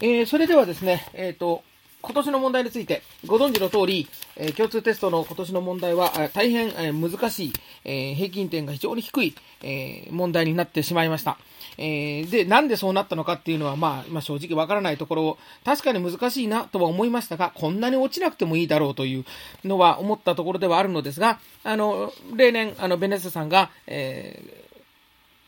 [0.00, 1.64] えー、それではですね、えっ、と、
[2.02, 7.52] 今年の問題について、ご存知の通り、えー、共通テストの今年の問題は、大変、え、難しい、
[7.84, 9.34] え、平均点が非常に低い、
[9.64, 11.36] え問題になってしまいました。
[11.78, 19.24] えで、なんでそうなったのかっていうのは、まあ、ま、正直わからないところ、確かに難しいなとは思いましたが、こんなに落ちなくてもいいだろうという
[19.64, 24.67] のは思ったところではあるのですが、あの、例年、あの、ベネッセさんが、え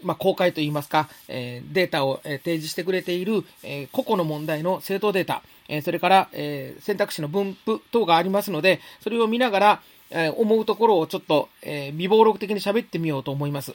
[0.03, 13.75] まあ、公開といいますか、え、データを、え、提示してくれている、え、個々の問題の正当データ、えそれから、え選択肢の分布等がありますので、それを見ながら、え思うところをちょっと、え微暴録的に喋ってみようと思います。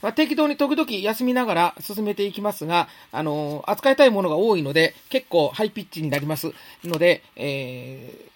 [0.00, 6.52] まあ、適当に時々休みながら進めていきますが、あの扱いたいものが多いので、結構ハイピッチになります
[6.84, 8.28] ので、え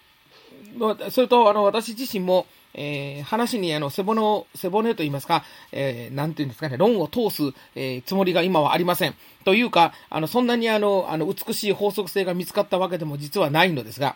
[1.11, 7.43] それと、あの、私自身も、えー、話にあの背骨を、背骨と言いますか、えー、なんていうんですかね、論を通す、
[7.75, 9.15] えー、つもりが今はありません。
[9.45, 14.15] というか、あの、そんなにあの、あの、美しい法則性が見つかったわけでも実はないのですが、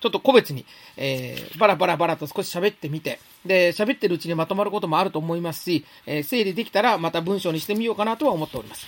[0.00, 0.64] ちょっと個別に、
[0.96, 8.86] えー、バラバラバラと少し喋ってみて、で、喋ってるうちにまとまることもあると思いますし、えー、整理できたらまた文章にしてみようかなとは思っております。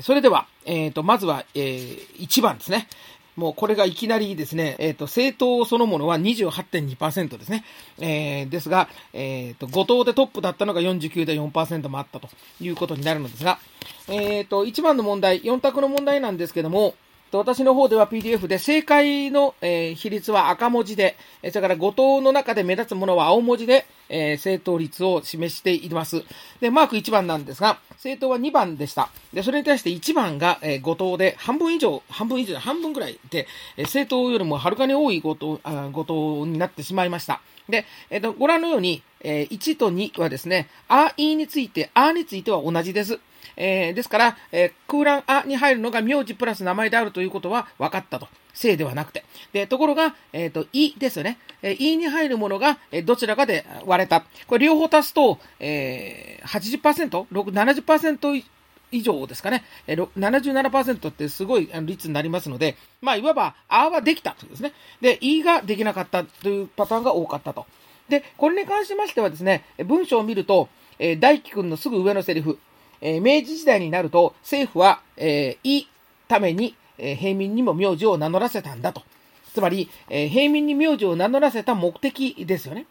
[0.00, 2.88] それでは、えっ、ー、と、まずは、えー、1番ですね。
[3.36, 7.64] もうこれがいきなりですね、えっ、ー、と、政党そのものは28.2%ですね。
[7.98, 12.28] えー、ですが、えっ、ー、と、5党でトップだったのが49.4%もあったと
[12.60, 13.58] いうことになるのですが、
[14.08, 16.94] えっ、と、一番の問題、4択の問題なんですけども、
[17.38, 26.24] 私の方では PDF で正解の、えー、比率は赤文字で、えそれから5等の中で目立つものは青文字で、えー、正答率を示しています。
[26.60, 29.08] で、マーク1番なんですが、正答は2番でした。
[29.32, 37.40] で、それに対して1番が、えー、5等で半分以上、半分以上、半分ぐらいで、えー、正答よりもはるかに多い5等、あ5等になってしまいました。
[37.68, 43.20] で、えっ、と、ご覧のように、え、1と2はですね、あ、いについて、あについては同じです。
[43.56, 48.28] えー、ですから、えー、空欄あに入るのが名字プラス名前であるということは分かったと。
[48.54, 49.24] 正ではなくて。
[49.52, 51.38] で、ところが、えっ、ー、と、いですよね。
[51.62, 54.24] えー、いに入るものが、えー、どちらかで割れた。
[54.46, 58.44] これ両方足すと、えー、80%、70%
[58.90, 59.64] 以上ですかね。
[59.86, 64.72] え、77%ってすごい率になりますので、まあ、いわば、あはできたというですね。
[65.00, 67.66] で、いができなかったというパターンが多かったと。
[68.08, 72.58] で、これに関しましてはですね、文章を見ると、えー、大輝くんのすぐ上のセリフ、
[73.02, 75.88] え、明治時代になると政府は、え、いい
[76.28, 79.02] ために、え、平民にも名字を名乗らせたんだと。
[79.52, 82.86] つまり、え、平民に名字を名乗らせた目的ですよね。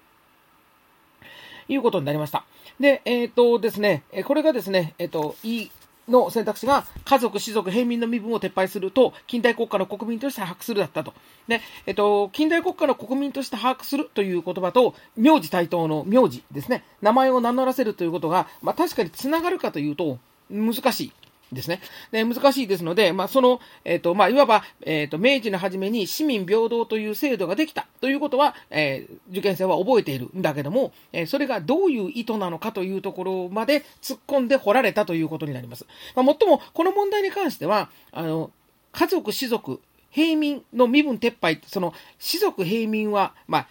[1.69, 2.44] いうことになりました。
[2.79, 5.72] で、えっ、とですね、これがですね、えっ、と、いい
[6.07, 11.13] の選択肢が家族、士族、平民の身分を撤廃すると、近代国家の国民として把握するだったと。
[11.47, 20.19] で、えっと、近代国家の国民として把握するという言葉と、名字対等の名字ですね、名前を名乗らせるということが、まあ確かにつながるかというと、
[20.50, 21.11] 難しい。
[21.51, 21.81] ですね。
[22.12, 35.85] で、難しいですので、まあ、その、えっ、ー、と、まあ、いわば、えっ、ー、と、明治の初めに市民平等という制度ができたということは、えー、受験生は覚えているんだけども、えそれがどういう意図なのかというところまで突っ込んで掘られたということになります。
[36.16, 38.51] まあ、もっとも、この問題に関しては、あの、
[38.91, 43.67] 家族、士族、平民の身分撤廃、その、士族、平民は、まあ、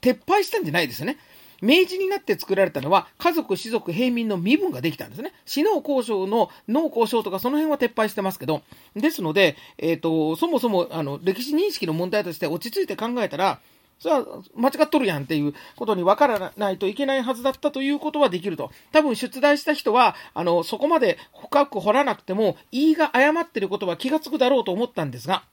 [0.00, 1.18] 撤廃したんじゃないですよね。
[1.62, 5.32] 明治になって作られたのは家族、士族、平民の身分ができたんですね。
[5.44, 8.62] 死の交渉の農交渉とかその辺は撤廃してますけど、
[8.94, 13.60] ですので、えっ、ー、と、そもそもあの歴史認識の問題として落ち着いて考えたら、
[13.98, 18.70] それは間違っとるやんっていうことに分からないといけないはずだったということはできると。
[18.92, 21.18] 多分出題した人は、あの、そこまで
[21.48, 25.44] 深く掘らなくても、言いが誤ってることは気がつくだろうと思ったんですが、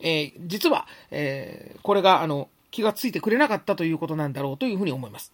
[0.00, 5.32] えー、実は、えー、これが、あの、気がついてくれなかったということなんだろうというふうに思います。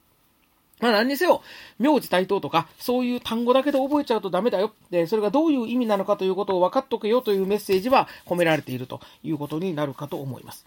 [0.83, 1.43] まあ何にせよ、
[1.79, 4.75] 名字対等とか、そういう単語だけで覚えちゃうとダメだよ。
[4.91, 10.67] で、それがどういう意味なのかということを分かっとけよというメッセージは込められているということになるかと思います。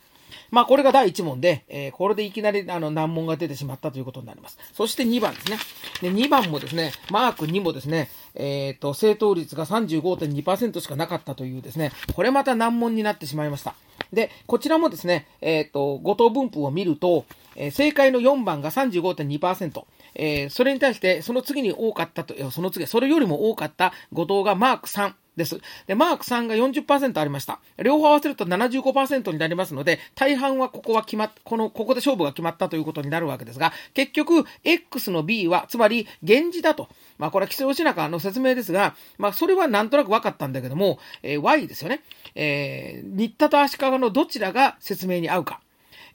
[0.52, 4.58] まあこれが第1問で、えー、これでいきなりあの難問が出てしまったということになります。
[4.74, 5.58] そして2番ですね。
[6.02, 13.76] で、2番もですね、マーク2もですね、えっ、ー、と、正答率が35.2%しかなかったというですね、これまた難問になってしまいました。
[14.14, 17.26] で、こちらもですね、えっ、ー、と、5等分布を見ると、
[17.56, 19.84] えー、正解の4番が35.2%、
[20.16, 25.14] えー、それに対して、その次に多かったと、その次、それよりも多かった後藤がマーク3。
[25.35, 25.59] です。
[25.88, 27.59] で、マーク3が40%ありました。
[27.78, 36.88] 両方合わせると75%になりますので、大半はここは決まっ、この、ここで勝負が決まったということになるわけですが、結局、X の B は、つまり、源氏だと。
[37.17, 42.02] まあ、これは規制しなかの説明ですが、まあ、それはなんとなく分かったんだけども、えー、Y ですよね。
[42.35, 45.62] えー、新田と足利のどちらが説明に合うか。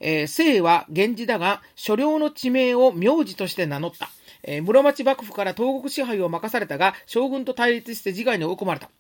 [0.01, 4.11] えー、姓は源氏だが、所領の地名を名字として名乗った。
[4.43, 8.91] えー、室町幕府から東国支配を任されたが、将軍と対立して自害に追い込まれた。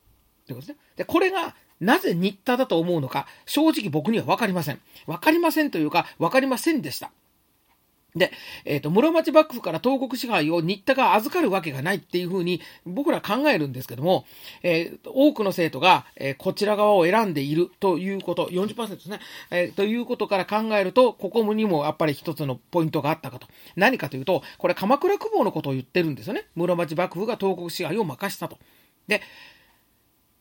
[0.46, 0.76] ということですね。
[0.96, 4.80] で、これがなぜ新田だと思うのか、正直僕には分かりません。
[5.06, 7.10] 分かりませんというか、分かりませんでした。
[8.16, 8.32] で、
[8.64, 14.24] えっ、ー、と、室町幕府から東国支配を新田が預かるわけがないっていうふうに僕ら考えるんですけども、
[14.62, 19.20] えー、多くの生徒が、えー、こちら側を選んでいるということ、40%ですね、
[19.50, 23.46] えということから考えると、ここにもやっぱり一つのポイントがあったかと。
[23.76, 26.46] 何かというと、これ鎌倉久保のことを言ってるんですよね。
[26.56, 28.58] 室町幕府が東国支配を任したと。
[29.06, 29.22] で、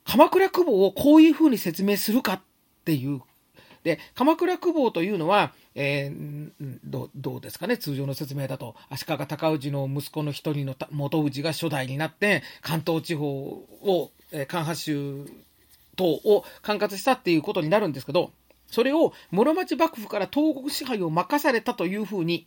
[0.05, 2.41] 鎌倉久保をこういうふうに説明するかっ
[2.85, 3.21] ていう
[3.83, 15.25] で、鎌倉久保というのは、えー、どどうですかね、通常の説明だと、足利尊氏の息子の一人の元氏が初代になって、関東地方を、えー、関八州
[15.95, 18.31] 等を管轄したっていうことになるんですけど、
[18.67, 22.45] それを室町幕府から東国支配を任されたというふうに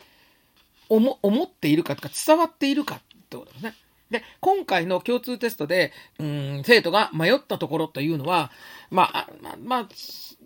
[0.89, 3.75] 思っているかとか伝わっているかってことですね。
[4.13, 8.53] で、今回の共通テストで、うん、生徒が迷ったところというのは、
[8.91, 9.29] まあ、
[9.61, 9.89] まあ、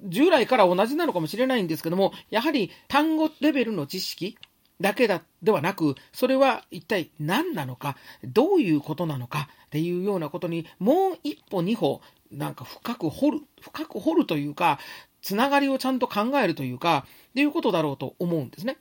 [0.05, 4.39] 従来から同じなのかもしれないんですけども、やはり単語レベルの知識
[4.81, 14.79] だけだではなく、それは一体何なのか、どういうことなのかっていうようなことに、もう一歩二歩、なんか深く掘る、深く掘るというか、
[15.23, 18.77] つながりをちゃんと考えるというか、っていうことだろうと思うんですね。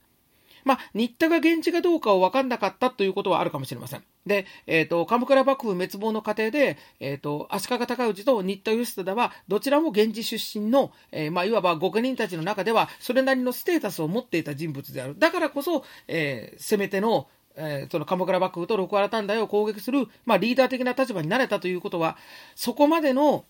[0.66, 4.04] まあ、新田が源氏かどうかを分かんなかったということはあるかもしれません。
[4.26, 15.16] で、えっ、ー、と、鎌倉幕府滅亡の過程で、えっ、ー、と、足利尊氏と新田義貞は、どちらも源氏出身の、えー、まあ、いわば御家人たちの中では、それなりのステータスを持っていた人物である。
[15.18, 22.18] だからこそ、え攻め手の、えその鎌倉幕府と六原短大を攻撃する、まあ、リーダー的な立場になれたということは、
[22.56, 23.46] そこまでの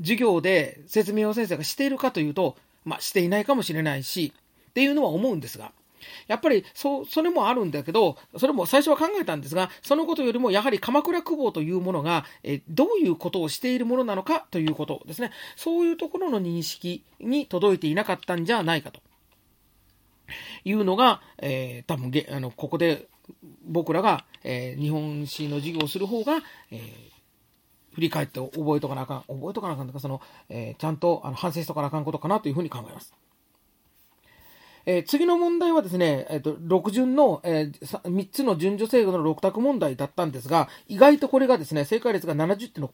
[0.00, 4.32] 授業で説明を先生がしているかというと、まあ、していないかもしれないし、
[4.70, 5.72] っていうのは思うんですが、
[6.26, 15.30] やっぱりそそれもあるんだけど、それも最初は考えたんですが、そのことよりもやはり鎌倉久保というものが、えどういうことをしているものなのかということですね。
[15.56, 19.00] そういうところの認識に届いていなかったんじゃないかと
[20.64, 23.08] いうのが、えー、多分あのここで
[23.64, 26.38] 僕らが、えー、日本史の授業をする方が、
[26.70, 27.16] えー
[27.96, 30.20] 振り返って覚えとかなあかん、覚えとかなあかんとか、その、
[30.50, 33.14] えー、ちゃんとあの反省しとかなあかんことかなというふうに考えます。
[34.86, 42.86] えー、次の問題はですね、えっ、ー、と、6順の、えー、3つの順序制度の6択問題だったんですが、意外とこれがですね、正解率が70.6%、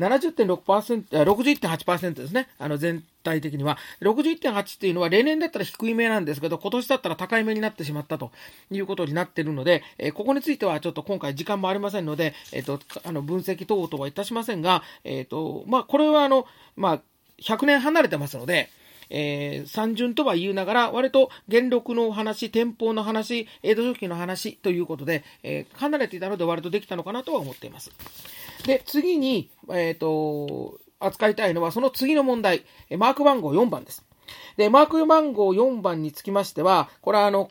[0.00, 2.48] 70.6%、61.8%ですね。
[2.58, 3.76] あの、全体的には。
[4.00, 8.32] 61.8っていうのは例年だったら低い目なんですけど、今年だったら高い目になってしまったと
[8.70, 16.46] いうことになっているので、えー、ここについてはちょっと今回時間もありませんので、えっ、と、あの、分析等々はいたしませんが、えっ、と、まあ、これはあの、
[16.76, 17.00] まあ、
[17.42, 18.70] 100年離れてますので、
[19.10, 27.90] えー、三巡とは言いながら、割と元禄の話、天保の話、江戸初期の話ということで、えー、離れていたので割とできたのかなとは思っています。
[28.66, 32.64] で、次に、えっ、ー、と、扱いたいのはその次の問題、
[32.96, 34.04] マーク番号4番です。
[34.56, 37.50] で、マーク番号4番につきましては、これはあの、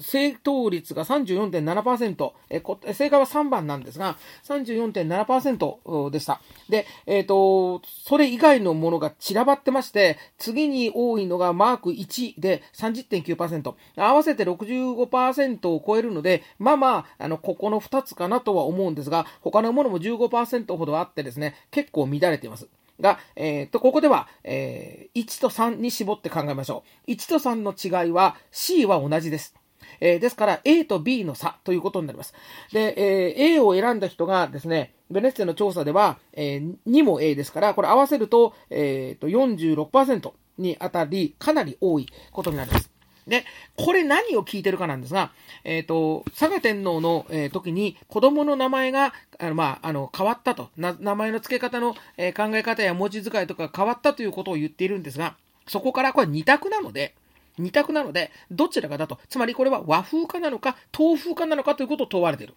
[0.00, 2.62] 正答率が34.7%、え
[2.92, 6.40] 正解は3番なんですが、34.7%でした。
[6.68, 22.68] で、えっ、ー、と、それ以外のものが散らばってまして、次に多いのがマーク1で30.9%、合わせて65%を超えるので、まあまあ、あの、ここの2つかなとは思うんですが、他のものも15%ほどあってですね、結構乱れています。
[23.00, 27.10] が、えっ、ー、と、ここでは、えー、1と3に絞って考えましょう。
[27.10, 29.54] 1と3の違いは C は同じです。
[30.00, 32.34] えー、ですから A と B の差ということになります。
[32.72, 42.94] で、えー、A を選んだ人がですね、ベネッセの調査では、えー、2も A ですから、これ合わせると、えー、と46%にあたり、かなり多いことになります。
[43.26, 43.44] で、
[43.76, 45.32] これ何を聞いてるかなんですが、
[45.64, 50.70] えっ、ー、と、佐賀天皇の、えー、時に子供の名前が、あの、まあ、あの、変わったと。
[50.76, 55.36] 名前の付け方の、えー、考え方や文字遣いとか変わったということを言っているんですが、
[55.66, 57.14] そこからこれ二択なので、
[57.58, 59.18] 二択なので、どちらかだと。
[59.28, 62.54] つまりこれは和風化なのか、東風化なのかということを問われている。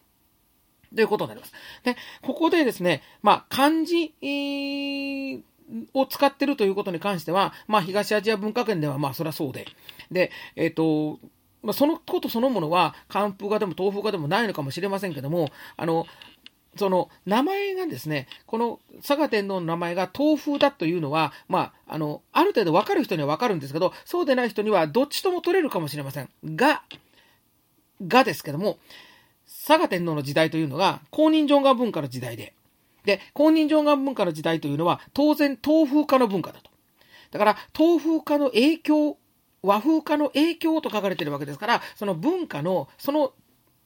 [0.96, 1.54] ということになります。
[1.84, 5.42] で、ここでですね、まあ、漢字、えー、
[5.94, 9.68] を使ってるということに関しては、まあ、東アジア文化圏では、まあ、そりゃそうで。
[10.12, 11.20] で、えっ、ー、と、
[11.62, 16.06] まあ、そのことそのものは、漢風化でも東風化でもないのかもしれませんけども、あの、
[16.78, 26.30] その名前がですね、この佐賀天皇の名前が東風だというのは、まあ、あの、ある程度分かる人には分かるんですけど、そうでない人にはどっちとも取れるかもしれません。
[26.44, 26.84] が、
[28.06, 28.78] がですけども、
[29.46, 32.54] 佐賀天皇の時代というのが、公認上岸文化の時代で、
[33.06, 36.70] で、公認上岸文化の時代というのは、当然東風化の文化だと。
[37.32, 39.18] だから、東風化の影響、
[39.64, 43.34] 和風化の影響と書かれているわけですから、その文化の、その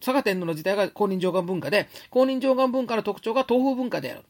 [0.01, 4.23] 佐賀天皇の時代が公認上岸文化で、公認上岸文化の特徴が東方文化である。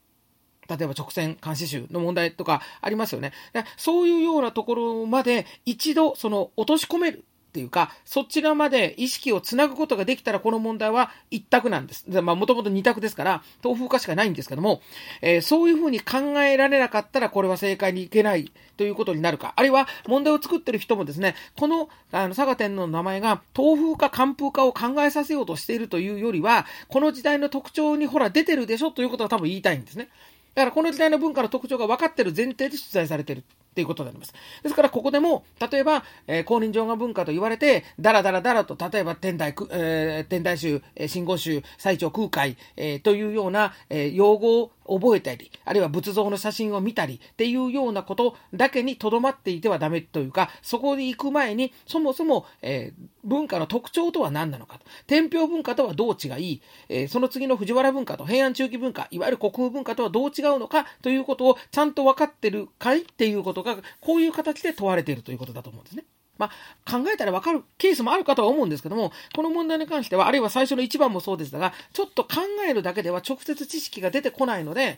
[0.69, 3.33] 例えば直線監視集の問題とかありますよね。
[3.77, 12.05] そういうようなところまで一度その落とし込めるっていうか、そちらまで意識をつなぐことができたら、この問題は一択なんです。
[12.21, 14.81] まあ、もともと二択ですから、豆腐化しかないんですけども、
[15.21, 19.51] えー、そういうふうに考えられなかったら、これは正解にいけないということになるか。
[19.57, 30.07] あるいは、問題を作ってる人もですね、この、あの、佐賀天皇の名前が、豆腐化、寒風化を考えさせようとしているというよりは、この時代の特徴にほら出てるでしょということは多分言いたいんですね。
[30.55, 34.33] だからこの時代の文化の特徴が分かってる前提で取材されてるっていうことになります。
[34.63, 54.85] ですから、ここでも、例えば、えー、公認上が文化と言われて、だらだらだらと、例えば、天台、えー、天台宗、えー、信号宗、最長空海、えー、というような、えー、用語を覚えたり、あるいは仏像の写真を見たりっていうようなことだけにとどまっていてはダメというか、そこに行く前に、そもそも、えー、文化の特徴とは何なのかと。
[55.07, 66.03] 天平文化とはどう違い、えー、その次の藤原文化と平安中期文化、いわゆる国風文化とはどう違うのかということをちゃんと分かってるかいっていうことが、こういう形で問われているということだと思うんですね。
[66.41, 66.49] ま
[66.85, 72.29] あ、考えたらわかるケースもあるかとは思うんですけども、この問題に関しては、あるいは最初の1番もそうですが、ちょっと考
[72.67, 74.97] えるだけでは直接知識が出てこないので、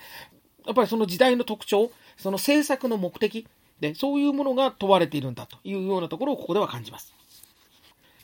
[0.65, 3.45] やっぱりその時代の特徴、その政策の目的、
[3.81, 7.13] で、そういうものが問われているんだというようなところをここでは感じます。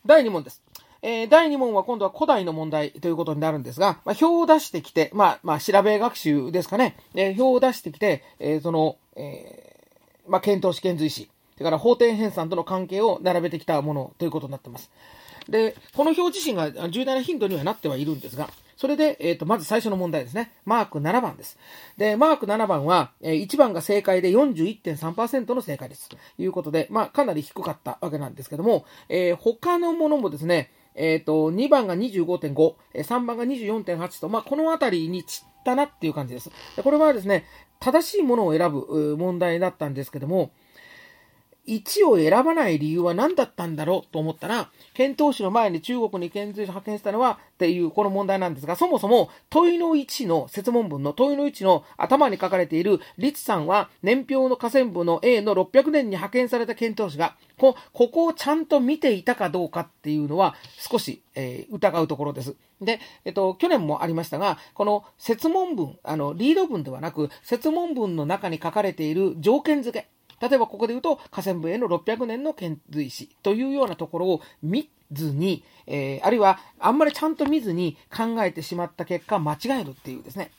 [0.05, 0.63] 第2問です。
[1.01, 6.95] えー、第2問は今度は古代の問題ということになるんですが、まあ、表を出してきて、まあ、まあ、調べ学習ですかね。
[7.15, 9.75] えー、表を出してきて、えー、その、え、
[10.27, 11.29] ま、検討試験随史、
[11.59, 14.89] それから法典編纂との関係を並べてきたものということになってます。
[15.49, 20.53] で、この表自身が重大なヒントにはなってはいるんですが、それで、えっ、ー、と、まず最初の問題ですね。
[20.63, 21.59] マーク7番です。
[21.97, 26.07] で、マーク7番は、え、1番が正解で41.3%の正解です。
[26.07, 36.49] ということで、まあ、かなり低かったわけなんですけども、えー、他のものもですね、えっ、ー、と、2番が25.5、3番が24.8と、まあ、このあたりに散ったなっていう感じです。
[36.77, 37.43] でこれはですね、
[37.81, 40.51] 正しいものを選ぶ問題だったんですけども、
[41.69, 62.55] 1を選ばない理由は何だったんだろうと思ったら、遣唐使の前に中国に遣隋使派遣したのはっていうこの問題なんですが、そもそも問いの1の説問文の問いの1の頭に書かれている、律さんは年表の河川部の A の600年に派遣された遣唐使が、こここをちゃんと見ていたかどうかっていうのは少し、えー、疑うところです。
[62.81, 70.07] で、えっと、去年もありましたが、この説問文、あの、リード文ではなく、説問文の中に書かれている条件付け。
[70.41, 80.51] 例えばここで言うと、河川部への600年の遣隋使というようなところを見ずに、えー、あるいはあんまりちゃんと見ずに考えてしまった結果、間違えるっていうですね。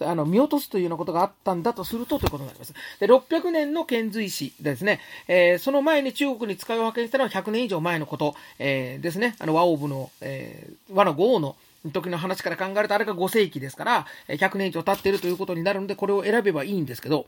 [0.00, 2.74] あの、見落とすというようなことがあったんだとするとということになります。
[2.98, 11.56] で、600年の遣隋使ですね、えー、その前に中国に使いを派遣したのは100年以上前のこと、えー、ですね、あの、和王部の、えー、和の五王の
[11.92, 17.26] 時の話から考えるとあれが5世紀ですから、100年以上経っているということになるので、これを選べばいいんですけど、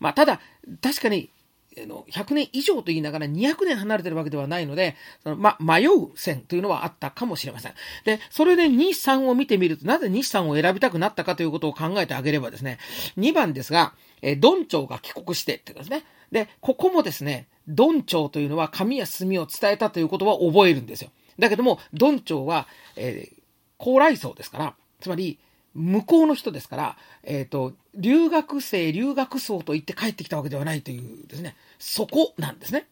[0.00, 0.40] まあ、ただ、
[0.80, 1.30] 確かに、
[1.74, 7.72] 100年以上と言いながら200年離れてるわけではないので、そのま、迷う線というのはあったかもしれません。
[8.04, 12.78] で、それで2、3を見てみると、なぜ2、3を選びたくなったかということを考えてあげればですね、
[13.16, 16.04] 2番ですが、えドン長が帰国してってことですね。
[16.30, 21.10] で、ここもですね、ドン長というのは紙や墨を伝えたということは覚えるんですよ。
[21.38, 22.66] だけども、ドン長は、
[22.96, 23.42] えー、
[23.78, 25.38] 高麗層ですから、つまり、
[25.74, 32.86] 向こうの人ですから、えっ、ー、と、留学生、留学層と言って帰ってきたわけではないというですね、そこなんですね。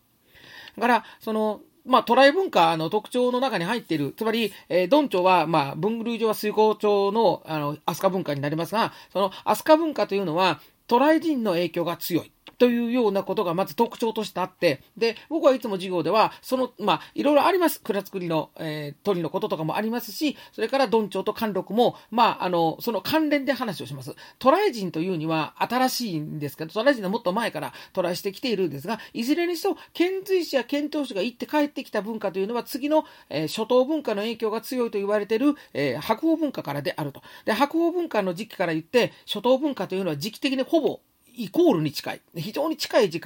[0.77, 4.15] だから、その、まあ、トライ文化の特徴の中に入っている。
[4.17, 12.33] つまり、えー、ドンチョは、まあ、分類上は水耕町の、あの、アスカ文化になりますが、そのアスカ文化というのは、渡来人の影響が強い。
[12.61, 17.81] というようなことがまず特徴としてあって、で、僕はいつも授業では、その、まあ、いろいろあります。
[17.81, 24.15] 蔵造りの、えー、鳥のこととかもありますし、それからドンチョと貫禄も、まあ、あの、その関連で話をします。
[24.39, 37.23] トライ人というには新しいんですけど、トライ人はもっと前からトライしてきているんですが、いずれにしろ、遣隋使や遣唐使が行って帰ってきた文化というのは、次の、えー、初頭文化の影響が強いと言われている、えー、白鳳文化からであると。
[37.47, 41.01] で、白鳳文化の時期から言って、初頭文化というのは時期的にほぼ
[41.45, 42.21] イコールに近い。
[42.37, 43.21] 非常に近い時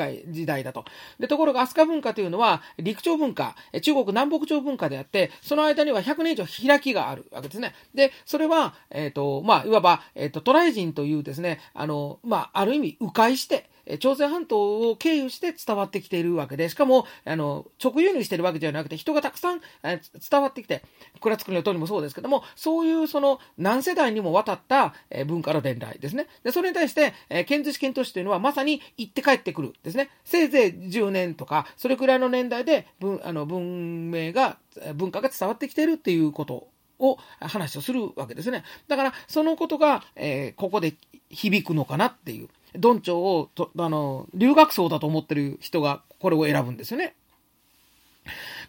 [0.46, 0.84] 代だと。
[1.18, 7.74] で、ところが飛鳥文化というのは陸朝文化、中国南北朝文化であって、その間には100年以上開きがあるわけですね。
[7.94, 20.82] で、それは、えっ、ー、と、まあ、いわば、えっ、ー、と、渡来人というですね、あの、まあ、ある意味、迂回して、朝鮮半島を経由して伝わってきているわけで、しかも、あの、直輸入しているわけではなくて、人がたくさん伝わってきて、
[21.20, 24.94] 蔵造りの通りもそうですけども、そういうその何世代にもわたった
[25.26, 26.26] 文化の伝来ですね。
[26.42, 30.10] で、それに対して、え遣隋使遣唐使というのはまさに行って帰ってくるですね。
[30.24, 34.58] せいぜい10年とか、それくらいの年代で文あの文明が、
[34.94, 38.64] 文化が伝わってきているっていうことを話をするわけですね。
[38.88, 40.94] だから、そのことが、えー、ここで
[41.30, 42.48] 響くのかなっていう。
[42.76, 47.14] ドンチョをと、あの、留学層だと思ってる人がこれを選ぶんですよね。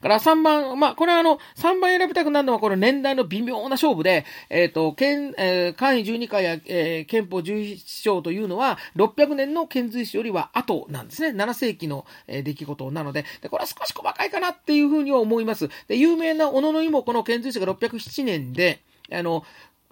[0.02, 11.30] から3番、まあ、これはあの、3番選びたくなるのはこれ年代の微妙な勝負で、えっ、ー、と、県、えー、簡易12回や、えー、憲法11章というのは、600年の遣隋使よりは後なんですね。
[11.30, 15.70] 7世紀の、えー、出来事なので、で、これは少し細かいかなっていうふうには思います。
[15.88, 18.82] で、有名な小野の妹の遣隋使が607年で、
[19.12, 19.44] あの、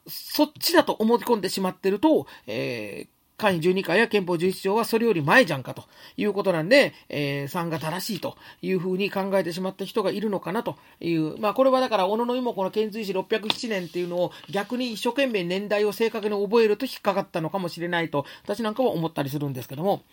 [0.08, 5.84] そっちだと思い込んでしまってると、えー、会員12回や憲法11条はそれより前じゃんかと
[6.18, 20.04] いうことなんで、えー、3が正しいというふうに考えてしまった人がいるのかなという、まあこれはだから、小野の妹の遣隋使607年っていうのを逆に一生懸命年代を正確に覚えると引っかかったのかもしれないと、私なんかは思ったりするんですけども、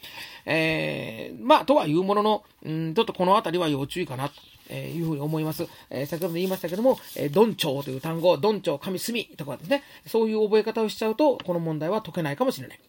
[0.46, 4.34] えー、まあとはいうものの、ん、ちょっとこのあたりは要注意かなと。
[4.72, 5.66] えー、いうふうに思います。
[5.90, 12.80] えー、先ほども言いましたけども、えー、ドンチョウという単語、ドンチョウ、神隅とかですね、そういう覚え方をしちゃうと、この問題は解けないかもしれない。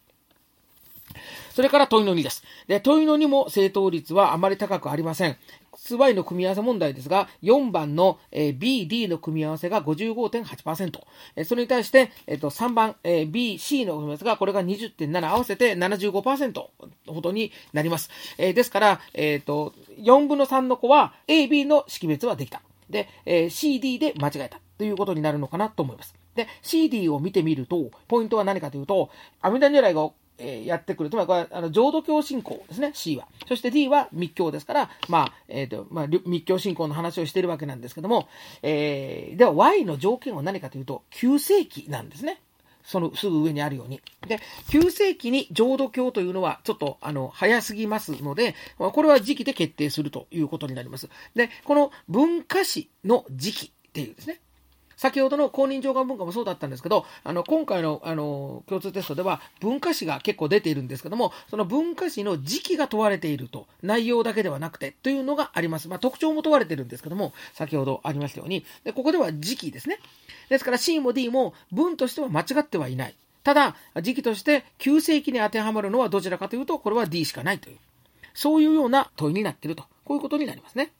[1.53, 2.43] それから問いの2です。
[2.67, 5.37] で、問いの2も正答率はあまり高くありません。
[5.97, 10.99] Y の組み合わせ問題ですが、4番の、え、B、D の組み合わせが55.8%。
[11.35, 16.63] え、それに対して、えー、と3番、え、B、C の組み合わせがこれが20.7合わせて75%
[17.07, 18.09] ほどになります。
[18.37, 22.61] えー、ですから、えーと、4分の3の子は A、B の識別はできた。
[22.89, 26.13] で、えー、CD で間違えたということになるのかなと思います。
[26.35, 29.09] で、CD を見てみると、ポイントは何かというと、
[29.41, 31.09] 阿弥陀如来がえ、やってくる。
[31.09, 33.27] つまりこれは、あの、浄土教信仰ですね、C は。
[33.47, 38.27] そして D は密教ですから、まあ、えっ、ー、と、まあ、密教信仰の話をしているわけなんですけども、
[38.61, 42.41] えー、では Y の条件は何かというと、9世紀なんですね。
[42.83, 44.01] そのすぐ上にあるように。
[44.27, 51.09] で、9世紀に浄土教というのはちょっとあの早すぎますので、これは時期で決定するということになります。
[51.35, 54.39] で、この文化史の時期っていうですね、
[55.01, 65.87] 先ほどの公認上官文化もそうだったんですけど、あの、今回の、あの、共通テストでは文化史が結構出ているんですけども、その文化史の時期が問われていると、内容だけではなくて、というのがあります。
[65.87, 69.97] まあ、特徴も問われてるんですけども、先ほどありましたように、で、ここでは時期ですね。
[70.49, 73.15] ですから C も D も文としては間違ってはいない。
[73.43, 77.77] ただ、時期として9世紀に当てはまるのはどちらかというと、これは D しかないという。
[78.35, 79.83] そういうような問いになっていると。
[80.05, 80.91] こういうことになりますね。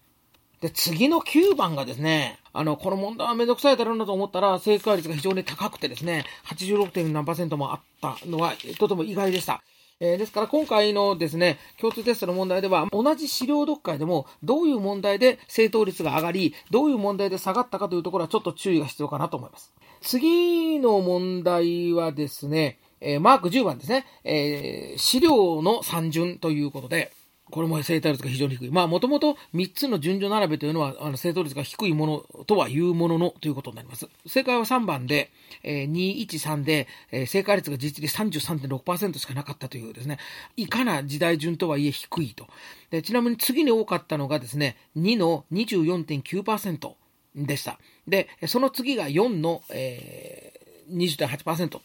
[0.60, 7.12] で、次の9番がですね、あの、この問題はめんどくさいだろうなと思ったら、正解率が非常に高くてですね、86.
[7.12, 9.64] 何パーセントもあったのは、とても意外でした。
[10.04, 19.72] えー、ですから今回のですね、共通テストの問題では、同じ資料読解でも、どういう問題で正答率が上がり、どういう問題で下がったかというところはちょっと注意が必要かなと思います。
[20.02, 27.12] 次の問題はですね、えー、マーク10番ですね、えー、資料の三順ということで、
[27.52, 28.72] これも正答率が非常に低い。
[28.72, 34.08] まあ、もともと3つの順序並べというのは、あの、正答率が低いものとは言うもののということになります。
[34.26, 35.32] 正解は3番で、
[35.64, 40.18] えー、213で、えー、正解率が実に33.6%しかなかったというですね、
[40.58, 42.48] いかな時代順とはいえ低いと。
[42.90, 46.94] でちなみに次に多かったのがですね、2の24.9%
[47.36, 47.80] でした。
[48.08, 51.82] で、その次が4の、えー、20.8%と。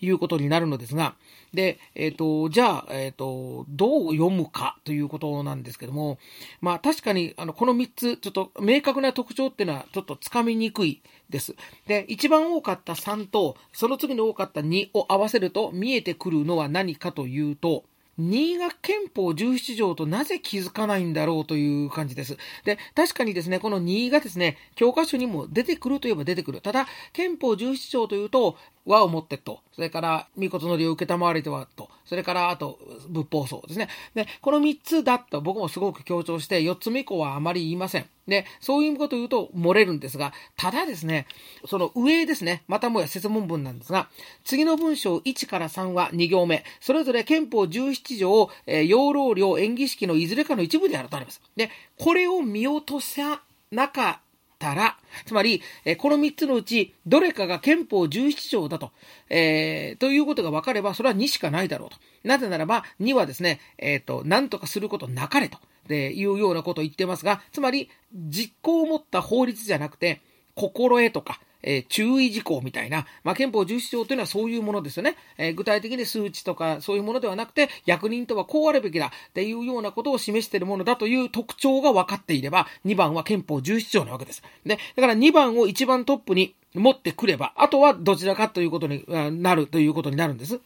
[0.00, 1.14] いうことになるのですが、
[1.54, 6.18] で、えっ、ー、と、じゃあ、えっ、ー、と、どう読むかということなんですけども、
[6.60, 11.54] まあ確かに、あの、この3つ、ちょっと明確な特徴っていうのはちょっとつかみにくいです。
[11.86, 17.84] で、一番多かった3と、その次の多かった2を合わせると見えてくるのは何かというと、
[18.18, 22.38] 新潟憲法17条となぜ気づかないんだろうという感じです。
[22.64, 26.60] で、確かにですね、この2がですね、教科書にも出てくるといえば出てくる。
[26.62, 33.88] ただ、憲法17条というと、和をもってと、それから、御事の利を受けたまわれてはと、それから、あと、仏法僧ですね。
[34.14, 38.06] で、この3つだと僕もすごく強調して、4つ目以降はあまり言いません。
[38.28, 41.26] で、そういうことを言うと漏れるんですが、ただですね、
[41.66, 44.08] その上ですね、またもや説問文なんですが、
[44.44, 51.40] 次の文章1から3は2行目、それぞれ憲法17条、えー、養老寮演技式のいずれかの一部であるとあります。
[51.56, 54.20] で、これを見落とさなか
[54.58, 58.92] たら、つまり、えこの3つのうち、どれかが憲法17条だと、
[59.28, 61.96] えー、ということが分かれば、それは2しかないだろうと。
[62.24, 70.20] なぜならば、2はですね、えっ、ー、と、何とかすることなかれと、で、いうようなことを言ってますが、つまり、実行を持った法律じゃなくて、
[70.54, 75.16] 心得とか、えー、注意事項みたいな、まあ、憲法重視条というのはそういうものですよね。
[75.36, 84.42] えー、具体的に数値とかそういうものではなくて、役人とはこうあるべきだっていうようなことを示しているものだという特徴が分かっていれば、2番は憲法重視条なわけです。
[84.64, 89.04] で、だから2番を一番トップに持ってくれば、あとはどちらかということに
[89.42, 90.60] なるということになるんです。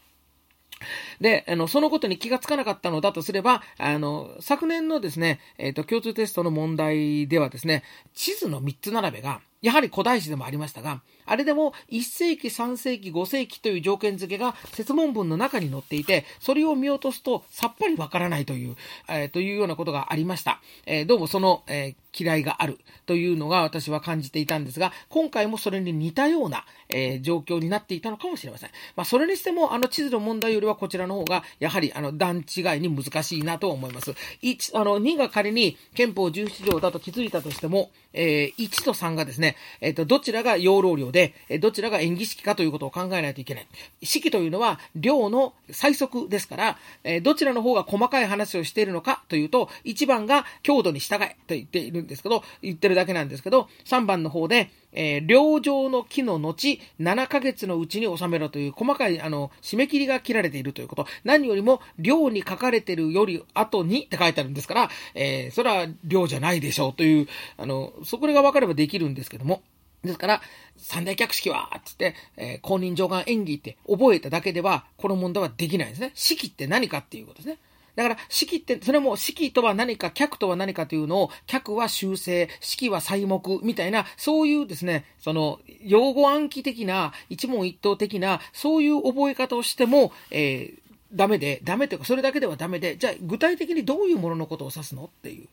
[1.20, 7.83] で、あの、そのことに気がつかなかったのだとすれば、あの、昨年のですね、えっ、ー、と、共通テストの問題ではですね、
[8.14, 18.76] 地図の3つ並べが、やはり古代史でもありましたが、あれでも1世紀、3世紀、5世紀という条件付けが説問文の中に載っていて、それを見落とすとさっぱりわからないという、
[19.09, 20.61] えー、というようなことがありました。
[20.87, 28.70] えー、どうもその、え嫌いがあるというのが私は感じていたんですが、今回もそれに似たような、え状況になっていたのかもしれません。
[28.96, 34.12] まあ、それにしても、あの地図の問題よりはこちらのの方が、やはりあの段違いに難しいなと思います。
[34.42, 43.66] 1、あの2が仮に憲法17条だと気づいたとしても、えー、1と3がですね、えっ、ー、と、どちらが養老寮で、えどちらが演技式かということを考えないといけない。
[44.03, 61.07] 式というのは、寮の最速ですから、えー、どちらの方が細かい話をしているのかというと、1番が強度に従えと言っているんですけど、言ってるだけなんですけど、3番の方で、えー、領上の木の後、7ヶ月のうちに収めろという細かい、あの、締め切りが切られているということ。
[61.24, 69.62] 何よりも、領に書かれているより後にって書いてあるんですから、えー、それは領じゃないでしょうという、あの、そこが分かればできるんですけども。
[70.03, 70.40] ですから、
[70.79, 76.12] 三大客式は、つって、えー、公認上官演技って覚えただけでは、この問題はできないですね。
[76.14, 77.59] 式って何かっていうことですね。
[78.01, 90.81] だから、式って、それも式とは何か、客とは何かというのを、客は修正、式は細目みたいな、そういうですね、その、用語暗記的な、一問一答的な、そういう覚え方をしても、えー、
[91.13, 95.47] ダメで、ダメというか、それだけではダメで、じゃあ、具体的にどういうもののことを指すのっていう。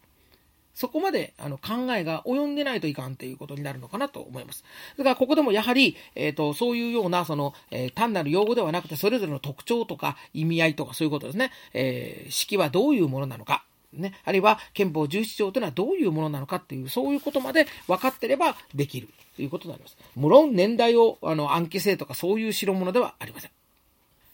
[0.77, 4.63] そこまであの考えが及んでないといかんっていうことになるのかなと思います。
[4.95, 11.51] だからここでもやはり、え、ー、と、そういうような、その、えー、単なる用語ではなくて、それぞれの特徴とか意味合いとかそういうことですね。
[11.73, 13.63] えー、式はどういうものなのか。
[13.91, 19.97] ね、あるいは憲法17条というのはどういうものなのかっていう、そういうことまで分かってればできるということになります。
[20.15, 23.51] 無論年代をあの暗記せとかそういう代物ではありません。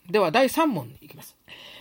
[0.09, 1.35] では第3問に行きます。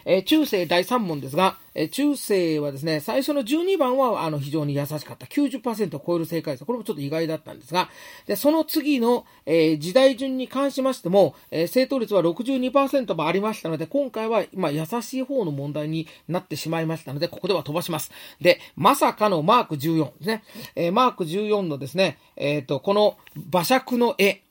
[0.05, 5.27] えー、中世第3問ですが、えー、中世はですね、最初の12番はあの非常に優しかった。
[5.27, 6.65] 90%を超える正解率。
[6.65, 7.89] これもちょっと意外だったんですが、
[8.27, 18.13] でその次の、えー、時代順に関しましても、え、正答率は62%もありましたので、今回は、まあ、優しい方の問題になってしまいましたので、ここでは飛ばします。
[18.41, 20.45] で、まさかのマーク14ですね。
[20.77, 23.17] え、マーク14のですね、えっ、と、この
[23.51, 24.43] 馬借の絵。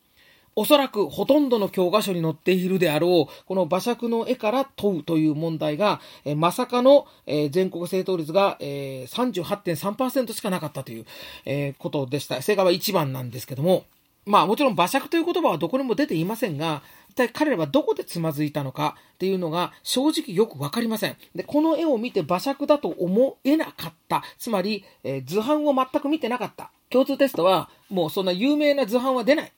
[0.61, 11.05] おそらくほとんどの教科書に載っているであろう、この馬借の絵から問うという問題が、え、まさかの、え、全国正答率が、えー、38.3%しかなかったという、
[11.45, 12.43] え、ことでした。
[12.43, 13.85] 正解は1番なんですけども、
[14.27, 21.17] まあもちろん馬借という言葉はどこにも出ていませんが、一体彼らはどこでつまずいたのかっていうのが正直よくわかりません。
[21.33, 24.21] で、この絵を見て馬借だと思えなかった。
[24.37, 26.69] つまり、えー、図版を全く見てなかった。
[26.91, 29.51] 共通テストはもうそんな有名な図版は出ない。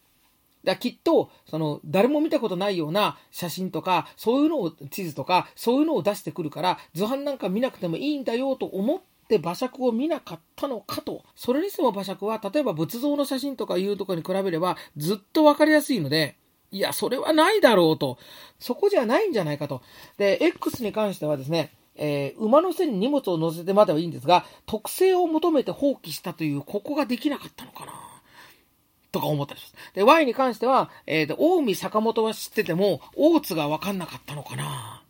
[0.63, 11.23] だきっと、その、誰も見たことないような写真とか、そういうのを、地図とか、そういうのを出してくるから、図版なんか見なくてもいいんだよと思って馬借を見なかったのかと。
[11.36, 16.38] それにしても馬借は、例えば仏像の写真とかいうとこに比べれば、ずっとわかりやすいので、
[16.71, 18.17] いや、それはないだろうと。
[18.58, 19.82] そこじゃないんじゃないかと。
[20.17, 28.12] で、X に関してはですね、えー、馬の背に荷物を乗せてまではいいんですが、特性を求めて放棄したという、ここができなかったのかな。
[29.13, 29.76] とか思ったりします。
[29.93, 35.04] で、Y に関しては、えっ、ー、と、近江坂本は知ってても、大津がわかんなかったのかな。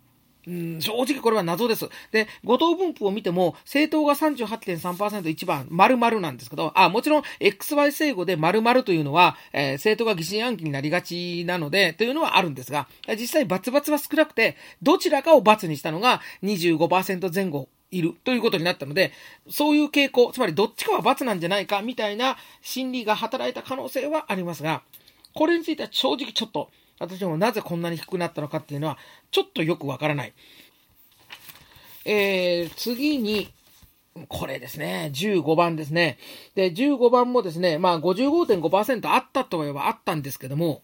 [0.45, 1.87] うん、正直これは謎です。
[2.11, 19.11] で、五等分布を見ても、政党が38.3%一番、丸々なんですけど、あ、もちろん XY 正誤で丸々というのは、えー、政党が疑心暗鬼になりがちなので、というのはあるんですが、実際バツバツは少なくて、どちらかをバツにしたのが25%前後いるということになったので、
[19.49, 24.81] そういう傾向、つまりどっちかは罰なんじゃないかみたいな心理が働いた可能性はありますが、
[25.33, 28.97] これについては正直ちょっと、私もなぜこんなに低くなったのかっていうのは、
[29.31, 30.33] ちょっとよくわからない。
[32.05, 33.51] えー、次に、
[34.27, 36.17] これですね、15番ですね。
[36.55, 40.83] で、15番もですね、まあ55.5%あったとは言えばあったんですけども、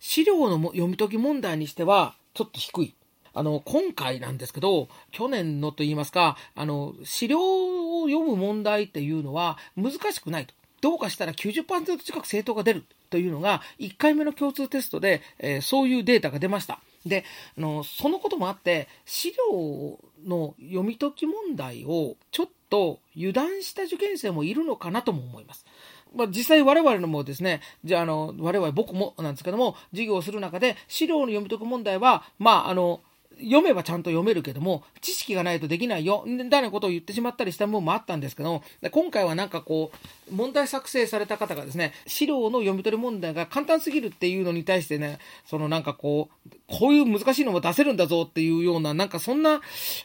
[0.00, 2.94] 資料の読み解き問題にしては、ちょっと低い。
[3.36, 10.54] あの、今回なんですけど、去年のと言いますか、あの、資料を読む問題っていうのは難しくないと。
[10.80, 16.80] どうかしたら90%近く正答が出るというのが、1回目の共通テストで、えー、そういうデータが出ました。
[17.04, 17.24] で、
[17.58, 25.66] あの、そのこともあって、資料の読み解き問題をちょっと油断した受験生もいるのかなとも思います。
[26.14, 33.00] まあ、実際我々のもですね、じゃあ、あの、我々僕もなんですけども、授業をする中で、資料の読み解く問題は、まあ、あの、
[33.38, 39.90] 読めばちゃんと読めるけども、知識がないとできないよ、みたいなことを言ってしまったりした部分もあったんですけど今回はなんかこ
[40.30, 49.60] う、問題作成された方がですね、資料の読み取り問題が簡単すぎるっていうのに対してね、そのなんかこう、こういう難しいのも出せるんだぞっていうような、なんかそんな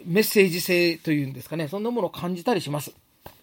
[0.06, 2.94] メッセージ性というんですかね、そんなものを感じたりします。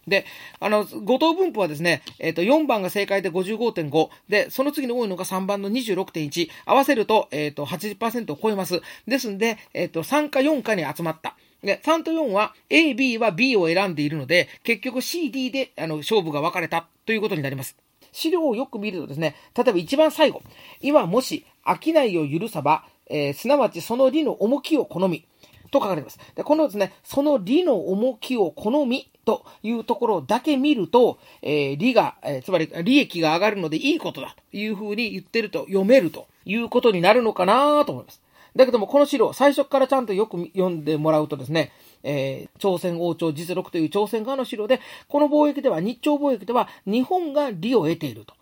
[0.09, 0.27] で、
[0.61, 8.81] あの、五等分布はですね、えっ、ー、と、4番が正解で55.5、で、その次に多いのが3番の26.1、合わせると、えっ、ー、と、80%を超えます。
[9.07, 11.37] ですんで、えっ、ー、と、3か4かに集まった。
[11.63, 17.77] で、3と4は A、B は B を選んでいるので、結局 C、D で、あの、勝負が分かれたということになります。
[18.13, 20.43] 資料をよく見るとですね、例えば一番最後、
[20.81, 25.25] 今もし商いを許さば、えー、すなわちその利の重きを好み、
[25.71, 26.19] と書かれています。
[26.35, 38.23] で、このですね、その利の重きを好みというところだけ見ると、え、利が、え、つまり利益が上がるのでいいことだというふうに言ってると読めるということになるのかなと思います。
[38.57, 48.33] だけども、この資料、最初からちゃんとよく読んでもらうとですね、えー、朝鮮王朝実録という朝鮮側の資料で、この貿易では、日朝貿易では、日本が利を得ていると。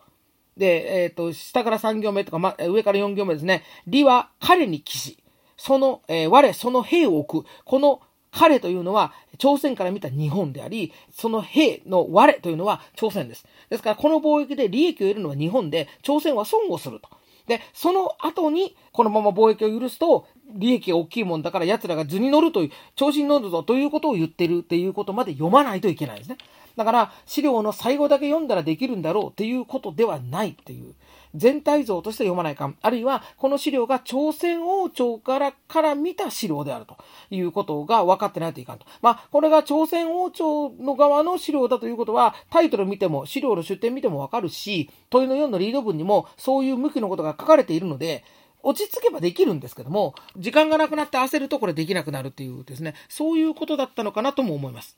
[0.57, 3.65] で、えっ、ー、と、下から3行目とか、ま、上から4行目ですね。
[3.89, 5.19] 利は彼に騎士。
[5.57, 7.49] その、えー、我、その兵を置く。
[7.65, 8.01] この
[8.37, 13.47] 彼というのは、朝鮮から見た日本であり、その兵の我というのは朝鮮です。
[13.71, 17.09] ですから、この貿易で利益を得るのは日本で、朝鮮は損をすると。
[17.47, 26.39] で、その後に、このまま貿易を許すと、利益が大きいもんだから奴らが図に乗るという、調子に乗るぞということを言ってるっていうことまで読まないといけないですね。
[26.77, 30.95] だから、資料の最後だけ読んだらできるんだろうっていうことではないっていう。
[31.37, 32.73] 全体像として読まないか。
[32.81, 36.97] あるいは、この資料が朝鮮王朝からから見た資料であると
[37.31, 38.87] いうことが分かってないといかんと。
[39.03, 48.25] まあ、これが朝鮮王朝の側の資料だということは、タイトル見ても、資料の出典見ても分かるし、問いの4のリード文にもそういう向きのことが書かれているので、
[48.63, 54.97] 落ち着けばできるんですけども、時間がなくなって焦るとこれできなくなるっていうですね、そういうことだったのかなとも思います。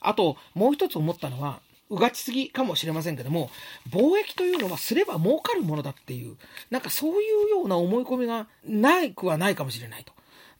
[0.00, 3.50] あと、もう一つ思ったのは、うがちすぎかもしれませんけども、
[3.90, 6.36] 貿易というのはすれば儲かるものだっていう、
[6.70, 10.12] なんかそういうような思い込みがないくはないかもしれないと。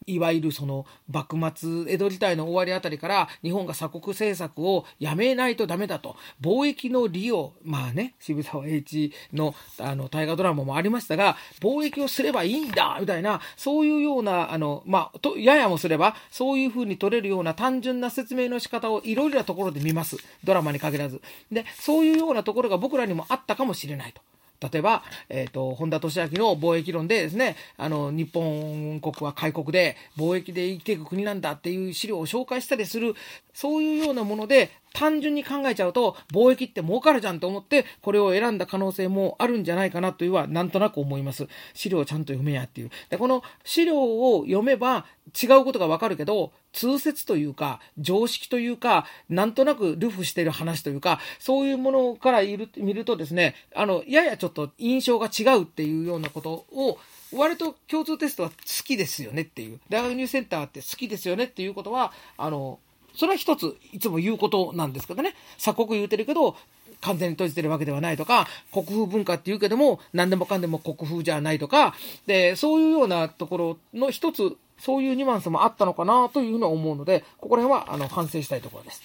[0.06, 6.16] いわゆるその幕末江戸時代の終わりあたりから日本が鎖国政策をやめないとダメだと。
[6.40, 20.16] 貿易の利をまあね渋沢栄一のあの大河ドラマもありましたが貿易をすればいいんだみたいなそういうようなあのまあとややもすればそういうふうに取れるような単純な説明の仕方をいろいろなところで見ます。
[20.44, 21.20] ドラマに限らず。
[21.52, 24.22] でそういうようなところが僕らにもあったかもしれないと。
[24.60, 33.14] 例えば、えっ、ー、と、本田俊明の貿易論でですね、あの、日本国は開国で貿易で生きていく国なんだっていう資料を紹介したりする、
[33.54, 41.48] そういうようなもので、単純に考えちゃうと、貿易って儲かるじゃんと思って、これを選んだ可能性もあるんじゃないかなというは、なんとなく思います。
[41.74, 42.90] 資料をちゃんと読めやっていう。
[43.08, 45.06] で、この資料を読めば
[45.40, 56.98] 違うことがわかるけど、通説というか、常識というか、なんとなくルフしてる話というか、そういうものから見るとですね、あの、ややちょっと印象が違うっていうようなことを、
[57.32, 59.80] 割と共通テストは好きですよねっていう。
[59.88, 62.80] 大学入試センターって好きですよねっていうことは、あの、
[63.14, 65.34] それは一つ、いつも言うことなんですけどね。
[65.58, 66.56] 鎖国言うてるけど、
[67.00, 71.94] 完全に閉じてるわけではないとか、国風文化って言うけども、何でもかんでも国風じゃないとか、
[72.26, 79.02] で、そういうようなところの一つ、そういうニュアンスもあったのかなというふうに思うので、ここら辺は、あの、反省したいところです。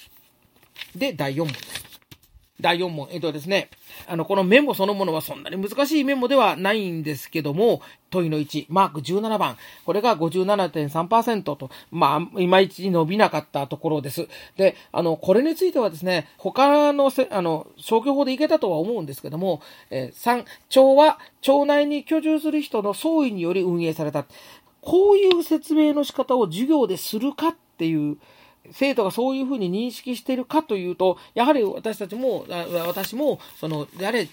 [0.95, 1.94] で、第4問です。
[2.59, 3.07] 第4問。
[3.11, 3.69] えっとですね、
[4.07, 9.57] あの、このメモそのものはそんなに難しいメモではないんですけども、問いの1、マーク17番。
[9.85, 14.27] これが57.3%と、まあ、いまいち伸びなかったところです。
[14.55, 24.25] で、あの、これについてはですね、他の、あの、消去法でいけたとは思うんですけども、えー、3、町は町内に居住する人の総意により運営された。
[24.81, 28.17] こういう説明の仕方を授業でするかっていう、
[28.71, 32.45] 生徒がそういうふうに認識しているかというと、やはり私たちも、
[32.87, 34.27] 私も、その、やれ、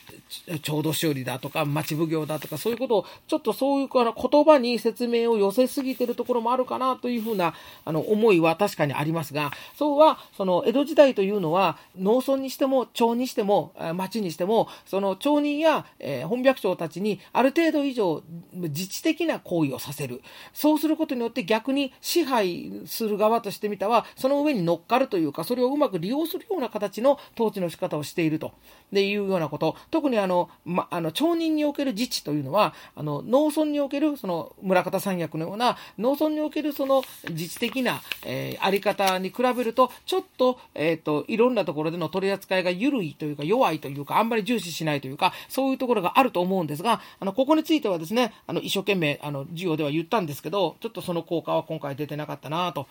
[0.63, 20.23] 郷土修理だとか、町奉行だとか、そういうことを、ちょっとそういう言葉に説明を寄せすぎているところもあるかなというふうな、あの、思いは確かにありますが、そうは、その、江戸時代というのは、農村にしても、町にしても、町にしても、その、町人や、えー、本百姓たちに、ある程度以上、自治的な行為をさせる。
[20.53, 28.53] そうすることによって逆に支配する側としてみたは、その上に乗っかるというか、それをうまく利用するような形の統治の仕方をしていると。
[28.93, 29.75] でいうようなこと。
[29.91, 52.87] 特にあの、ま、あの、町人における自治というのは、あの、農村における、その、村方三役のような、農村におけるその、自治的な、えー、あり方に比べると、ちょっと、えっ、ー、と、いろんなところでの取り扱いが緩いというか、弱いというか、あんまり重視しないというか、そういうところがあると思うんですが、あの、ここについてはですね、あの、一生懸命、あの、授業では言ったんですけど、ちょっとその効果は今回出てなかったなと。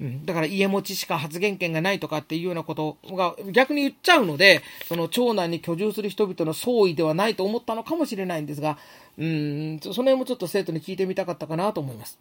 [0.00, 8.78] うん、だから家持ちしか発言権がないとかっていうようなことが逆に言っちゃうので、その長男に居住する人々の総意ではないと思ったのかもしれないんですが、
[9.18, 12.18] うん、その辺もちょっと生徒に聞いてみたかったかなと思います。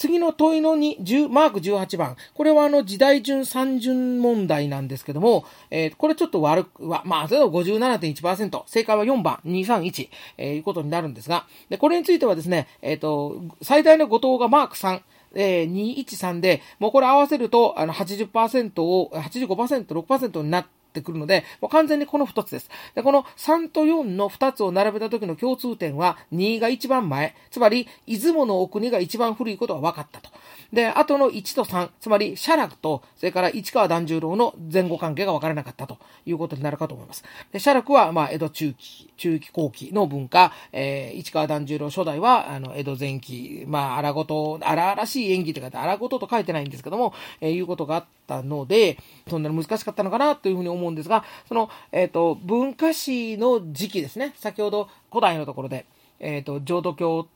[0.00, 2.16] 次の問いの2、マーク18番。
[2.32, 8.62] これはあの時代順三順問題なんですけども、えー、これちょっと悪くは、まあ、それは57.1%。
[8.66, 15.02] 正解は4番、231、えー、いうことになるんですが、で、これについてはですね、えっ、ー、と、最大の誤答がマーク3。
[15.34, 22.68] えー、213で、もうこれ合わせると、あの80%を、85%、6%になって、ってくるので、もう完全にこの2つです。
[22.94, 30.30] で、この3と4の2つを並べた時の共通点は、2が一番前、つまり、出雲の奥にが一番古いことが分かったと。
[30.72, 37.24] で、あとの1と3、つまり、写楽と、それから市川團十郎の前後関係が分からなかったということになるかと思います。
[37.52, 48.98] で、写楽は、まあ、江戸中期、中期後期の文化、えー、市川團十郎初代は、あの、江戸前期、まあ、荒ごと、荒々しい演技と書いて、荒ごとと書いてないんですけども、えー、いうことがあったので、
[49.28, 54.32] そんなに難しかったのかなというふうに思思うんですが、その、えっ、ー、と、文化史の時期ですね。
[54.36, 55.86] 先ほど古代のところで、
[56.18, 57.28] えっ、ー、と、浄土教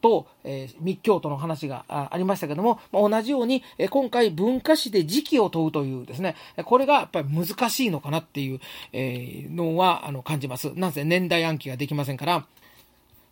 [0.00, 8.60] と、えー、密教徒の話がありましたけども、まあ、同じように、えー、今回文化史で時期を問うというですね、これがやっぱり難しいのかなっていう、
[8.92, 10.72] えー、のはあの感じます。
[10.74, 12.44] なぜ年代暗記ができませんから、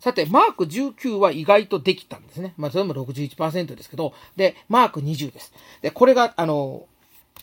[0.01, 2.55] さて、マーク19は意外とできたんですね。
[2.57, 5.53] まあ、それも61%ですけど、で、マーク20です。
[5.83, 6.87] で、これが、あの、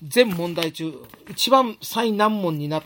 [0.03, 0.93] 全問題中、
[1.29, 2.83] 一番最難問になっ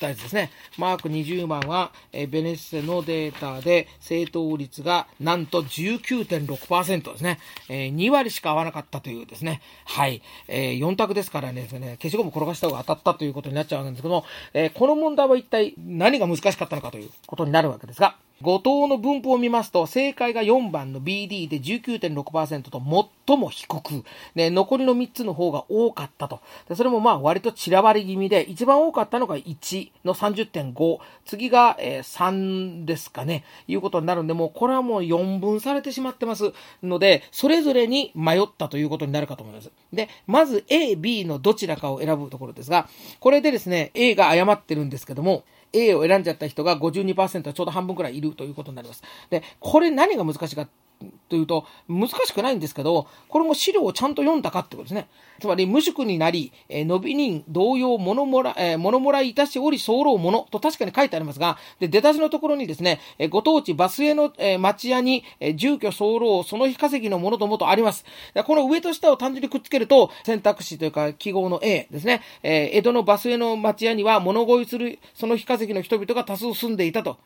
[0.00, 0.50] たやつですね。
[0.78, 7.38] マーク20番は、えベネッセのデータで正答率がなんと19.6%ですね。
[7.68, 9.60] えー、2割しか合わなかったというですね。
[9.84, 10.22] はい。
[10.48, 22.82] えー、4択ですからね、ね消しゴム転がした方が当たったということになっちゃうんですけども、えー、この問題は一体何が難しかったのかということになるわけですが、後藤の分布を見ますと、正解が4番の BD で19.6%と
[23.26, 26.40] 最も低く、ね、残りの3つの方が多かったと。
[26.68, 39.70] でそれもまあ割と散らばり気味で、一番多かったのが1の30.5、次が、え、3ですかね、いうことになるんで、もうこれはもう4分されてしまってますので、それぞれに迷ったということになるかと思います。
[39.92, 49.02] で、まず A、B のどちらかを選ぶところですが、これでですね、A が誤ってるんですけども、A を選んじゃった人が52%はちょうど半分くらいいるということになります。
[49.30, 50.68] で、これ何が難しいか
[51.28, 55.08] というと、難しくないんですけど、これも資料をちゃんと読んだかってことですね。
[55.40, 68.04] つまり、無宿になり、えー、伸び人同様、物もら、えー、物もらいいたしおり、候物と確かに書いてありますが、で、出だしのところにですね、えー、ご当地バスへの、えー、町屋に、えー、住居候、その日稼ぎのものともとあります。
[68.44, 77.18] この上と下を単純にくっつけると、選択肢というか記号の A ですね、えー、江戸のバスへの町屋には物乞いする、その日稼ぎの人々が多数住んでいたと。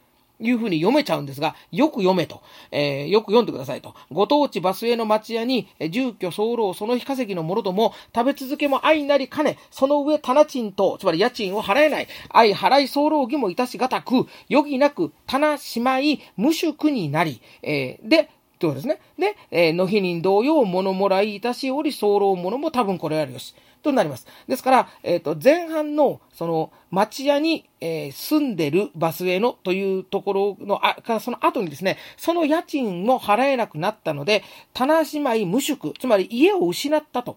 [0.49, 2.43] いうふうに読めちゃうんですが、よく読めと。
[2.71, 3.95] えー、よく読んでくださいと。
[4.11, 19.01] ご当地バスへの町屋に、住居候、その日稼ぎのものとも、食べ続けも愛なりかね、その上、棚賃と、つまり家賃を払えない、愛払い候義もいたしがたく、余儀なく、棚しまい、無宿になり、えー、で、ということですね。
[19.19, 23.55] で、えー、の日人同様、物もらいいたしおり、候物も多分これあるよし。
[23.85, 24.27] となります。
[24.49, 34.43] ですから、えっ、ー、と、前半の、その、町屋に、えー、住んでるバスへのというところの、あ、からその後にですね、その家賃も払えなくなったので、
[34.73, 37.37] 棚しまい無宿、つまり家を失ったと。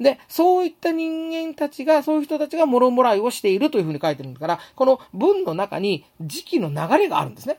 [0.00, 7.58] で、そういった人間たちが、そういう人たちが諸もらいをしているというふうに書いてるんだから、この文の中に時期の流れがあるんですね。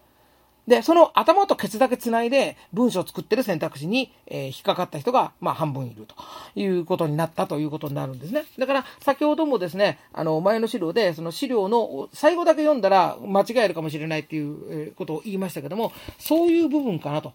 [0.67, 6.15] で、その頭とケツだけ繋いで文章を作ってる選択肢に、えー、引っかかった人が、まあ、半分いると
[6.55, 8.45] いうことになったということになるんですね。
[8.57, 17.33] だから、先ほどもですね、あの、前の資料で、その資料の最後だけ読んだら間違えるかもしれないっていうことを言いましたけども、そういう部分かなと。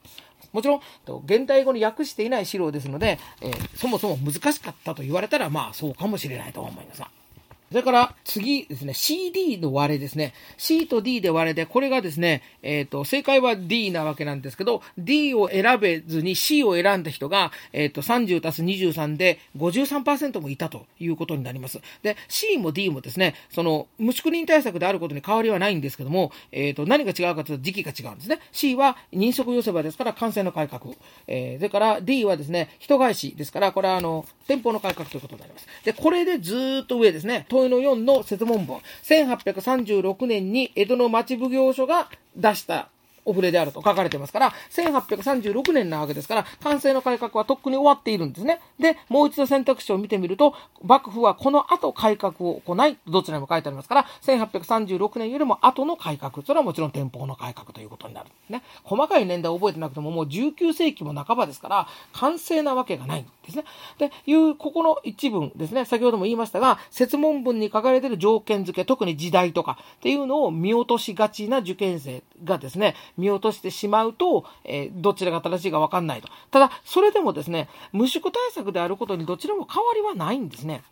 [0.53, 0.81] もちろん、
[1.27, 7.03] 現代語に訳していない資料ですので、えー、そもそも難しかったと言われたら、まあ、そうかもしれないと思います。
[7.71, 10.33] それから次ですね、CD の割れですね。
[10.57, 21.81] C と D で割れで、これがですね、えっ、ー、と、正解は D なわけなんですけど、D を選べずに C を選んだ人が、えっ、ー、と、30たす23で53%もいたということになります。
[22.03, 28.41] で、C も D もですね、その、無宿人対策であることに変わりはないんですけども、えっ、ー、と、何が違うかというと時期が違うんですね。
[28.53, 30.95] C は人足寄せ場ですから感染の改革。
[31.27, 35.67] えー、それから D はですね、人返しですから、これはあの、店舗の改革ということになります。
[35.85, 38.79] で、これでずっと上ですね、問いの4の説問文。
[39.03, 42.89] 1836年に江戸の町奉行所が出した
[43.29, 48.61] お触れであると書かれてますから、1836年なわけですから、完成の改革はとっくに終わっているんですね。
[48.79, 58.63] で、もう一度選択肢を見てみると、幕府はこの後改革を行い、どちらにも書いてありますから、1836年よりも後の改革、それはもちろん天保の改革ということになるね。
[58.83, 63.65] 細かい年代を覚えてなくても、もう19世紀も半ばですから、完成なわけがないんですね。
[63.99, 76.29] で、いう、ここの一文ですね、先ほども言いましたが、説問文に書かれている条件付け、特に時代とかっていうのを見落としがちな受験生がですね、見落としてしまうと、えー、どちらが正しいかわかんないと。
[76.51, 80.83] ただ、それでもですね、無宿対策であることにどちらも変わりはないんですね。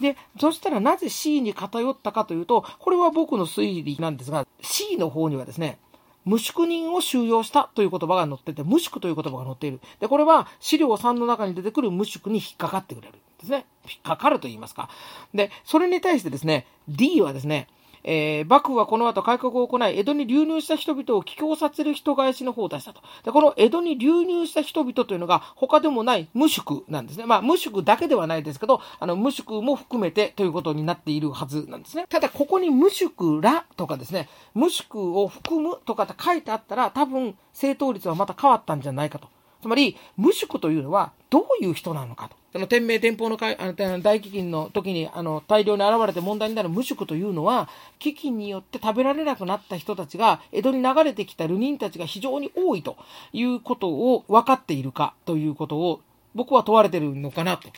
[0.00, 5.78] で、そしたらなぜ C に偏ったかというと、これは僕の推理なんですが、C の方にはですね、
[6.24, 9.80] 無宿人を収容したという言葉が載ってて、無宿という言葉が載っている。
[10.00, 13.66] で、これは資料3の中に出てくる無宿に引っかかってくれるんですね。
[13.84, 14.90] 引っかかると言いますか。
[15.34, 17.68] で、それに対してですね、D はですね、
[18.04, 23.02] えー、幕府はこの後改革を行い、江戸に流入した人々を帰郷させる人返しの方を出したと。
[23.24, 27.26] で、この江戸に流入した人々というのが他でもない無宿なんですね。
[27.26, 32.06] まあ、無宿だけではないですけど、あの、無宿も含めてということになっているはずなんですね。
[32.08, 39.28] ただ、ここに無宿らとかですね、無宿を含むとかって書いてあったら、多分、正答率はまた変わったんじゃないかと。
[39.60, 42.36] つまり、無宿というのはどういう人なのかと。
[42.52, 47.68] その天明天保のあの大飢饉の時にあの大量に現れて問題になる無宿というのは、
[48.00, 52.96] 飢饉によって食べられなくなった人たちが、江戸に流れてきた流人たちが非常に多いと
[53.32, 56.00] いうことを分かっているかということを、
[56.34, 57.68] 僕は問われているのかなと。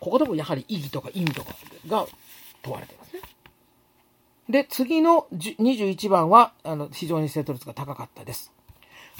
[0.00, 1.54] ここでもやはり意義とか意味とか
[1.86, 2.06] が
[2.62, 3.22] 問われていますね。
[4.48, 8.52] で、次の21番は、あの、非常に正答率が高かったです。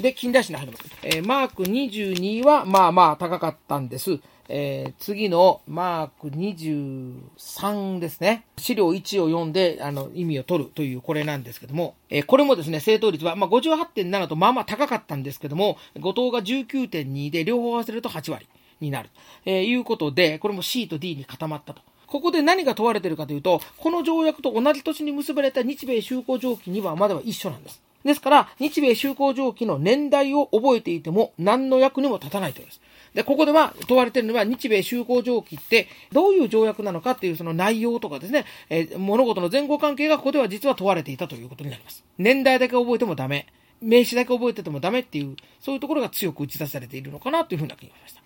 [0.01, 0.84] で、近代史に入ります。
[1.03, 4.18] えー、マーク22は、まあまあ高かったんです。
[4.49, 8.45] えー、次のマーク23ですね。
[8.59, 18.49] 資料1を読んで、あの、意味を取るというこれなんですけども、えー、これもですね、正答率は、まあ、58.7とまあまあ高かったんですけども、後藤が19.2で、両方合わせると8割
[18.80, 19.11] になる。
[19.45, 21.82] えー、いうことで、これも C と D に固まったと。
[22.07, 27.84] ここで何が問われているかというと、この条約と同じ年に結ばれた日米修好条記にはまだは一緒なんです。
[28.05, 32.81] ですから、日米修好条記の年代を覚えていても何の役にも立たないというです。
[33.15, 42.05] で、ここでは問われているのは日米修好条記ってどういう条約なのかっていうその内容とかですね、えー、物事の前後関係がここでは実は問われていたということになります。
[42.19, 43.47] 年代だけ覚えてもダメ。
[43.81, 48.23] 名詞だけ覚えててもダメっていう、そういうところが強く打ち出されているのかなというふうな気がしました。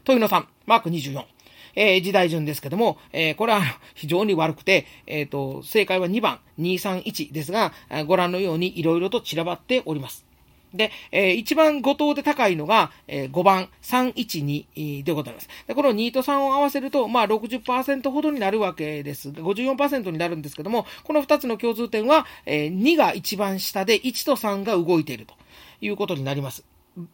[0.00, 1.24] 豊野さん、マーク24。
[1.78, 3.62] え、時代順ですけども、え、これは
[3.94, 7.72] 非常に悪くて、えっ、と、正解は2番、231ですが、
[8.06, 10.28] ご覧のように色々と散らばっております。
[10.74, 15.48] で、えー、一番5等で高いのが、えー、5番312でございます。
[15.66, 25.34] で、この2と3を合わせると、まあ60%ほどになるわけですが、54%になるんですけども、この2つの共通点は、えー、2が一番下で1と3が動いていると
[25.80, 26.64] いうことになります。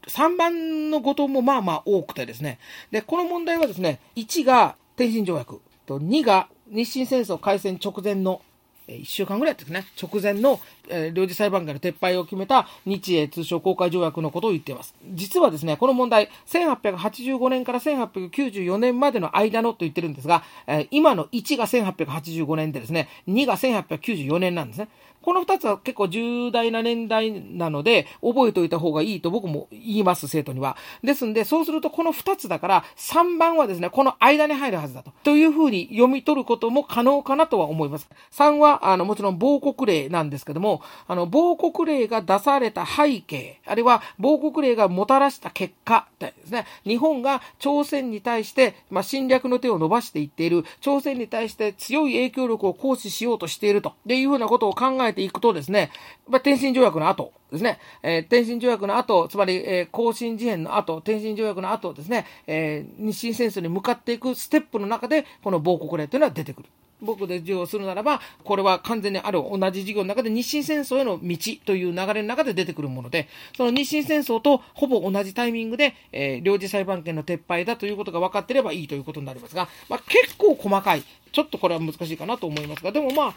[0.07, 2.59] 3番の5等もまあまあ多くてですね。
[2.91, 8.41] で、この問題はですね、1が天津条約と2が日清戦争開戦直前の
[8.89, 14.95] 1週間ぐらいですね、直前の、えー、領事裁判官の撤廃を決めた日英通商公開条約のことを言っています。
[15.13, 24.89] 実はですね、この問題、1885年から1894年までの間のと言ってるんですが、えー、今の1が1885年でですね、2が1894年なんですね。
[25.25, 30.77] この2つは結構重大な年代なので、覚えておいた方がいいと僕も言います、生徒には。
[31.03, 35.13] ですんで、そうするとこの2つだから、3番はですね、この間に入るはずだと。
[35.23, 38.11] というふうに読み取ることも可能かなとは思います。
[38.33, 55.91] 3は、あの、もちろん亡国令なんですけども、あの、亡国令が出された背景、あるいは亡国令がもたらした結果ですね、日本が朝鮮に対して、まあ、侵略の手を伸ばしていっている、朝鮮に対して強い影響力を行使しようとしていると、でいうふうなことを考えていくとですね、
[56.29, 66.69] まあ、天津条約の後ですね、えー、天津条約の後、つまり、えー、更新事変の後、天津条約の後ですね、えー、日清戦争に向かっていくステップの中で、この亡国令というのは出てくる。
[67.01, 81.05] 僕で授業するならば、これは完全にある同じ授業の中で日清戦争への道という流れの中で出てくるもので、その日清戦争とほぼ同じタイミングで、えー、領事裁判権の撤廃だということが分かってればいいということになりますが、まあ、結構細かい。
[81.33, 83.35] ちょっとこれは難しいかなと思いますが、でもまあ、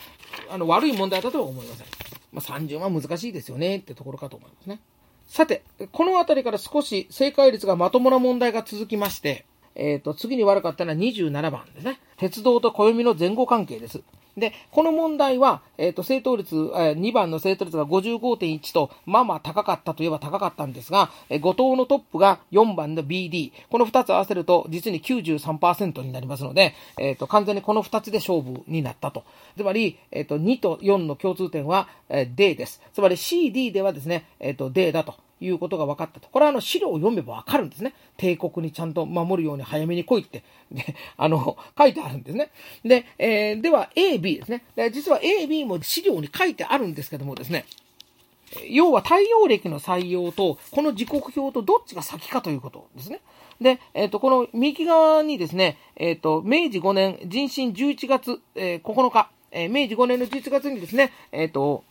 [0.51, 1.87] あの悪い問題だとは思いません。
[2.31, 4.79] まあ、30は難しいですよねってところかと思いますね。
[5.27, 9.45] さて、この辺りから少し正解率がまともな問題が続きまして、
[9.77, 11.99] えっ、ー、と、次に悪かったのは27番ですね。
[12.17, 14.01] 鉄道と暦の前後関係です。
[14.35, 23.51] で、この問題は、えっ、ー、と、正答率、えー、2番の正答率が55.1と、まあまあ高かったといえば高かったんですが、えー、5等のトップが4番の BD。
[23.71, 29.23] この2つ合わせると、実に93%になりますので、えっ、ー、と、完全にこの2つで勝負になったと。
[29.57, 32.81] つまり、えっ、と、2と4の共通点は、えー、D です。
[32.93, 35.15] つまり CD ではですね、えっ、と、D だと。
[35.39, 36.27] いうことが分かったと。
[36.29, 37.93] これはあの資料を読めば分かるんですね。
[38.17, 42.49] 帝国にちゃんと守るように早めに来いって、で、 あの、書いてあるんですね。
[42.83, 44.63] で、えー、では A、B ですね。
[44.75, 47.65] で実は A、B も資料に書いてあるんですけどもですね、
[48.69, 53.19] 要は太陽暦の採用と、この時刻表とどっちが先かということですね。
[53.59, 61.83] で、えっ、ー、と、この右側にですね、えっ、ー、と、明治5年、人心11月、えー、9日、え、明治5年の11月にですね、えっ、と、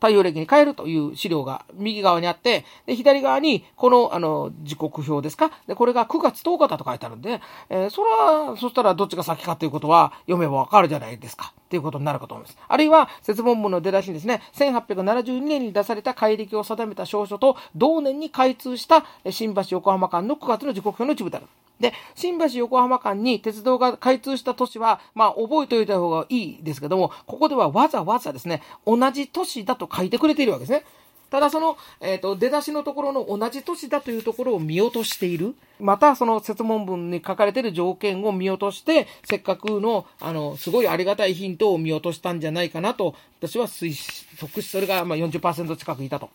[0.00, 5.50] 太陽暦に変えるという資料が右側にあって、で、左側に、この、あの、時刻表ですか？
[5.66, 11.52] で、これが9月10日だと書いてあるんで、えー、それは、そしたらどっちが先かということは読めばわかるじゃないですか。
[11.58, 12.56] っていうことになるかと思います。
[12.66, 21.46] あるいは、説問文の出だしにですね、1872年に出された改暦を定めた証書と、同年に開通した新橋横浜間の9月の時刻表の一部である。
[21.80, 30.84] で、新橋横浜間に鉄道が開通した都市は、まあ、覚えておいた方がいいですけども、ここではわざわざですね、同じ都市だと書いてくれているわけですね。
[31.30, 35.54] ただその、えっ、ー、と、出だしのところの同じ都市だというところを見落としている。
[35.78, 43.92] また、その説問文に書かれている条件を見落として、せっかくの、あの、すごいありがたいヒントを見落としたんじゃないかなと、私は推
[44.40, 46.30] 測し、それがまあ40%近くいたと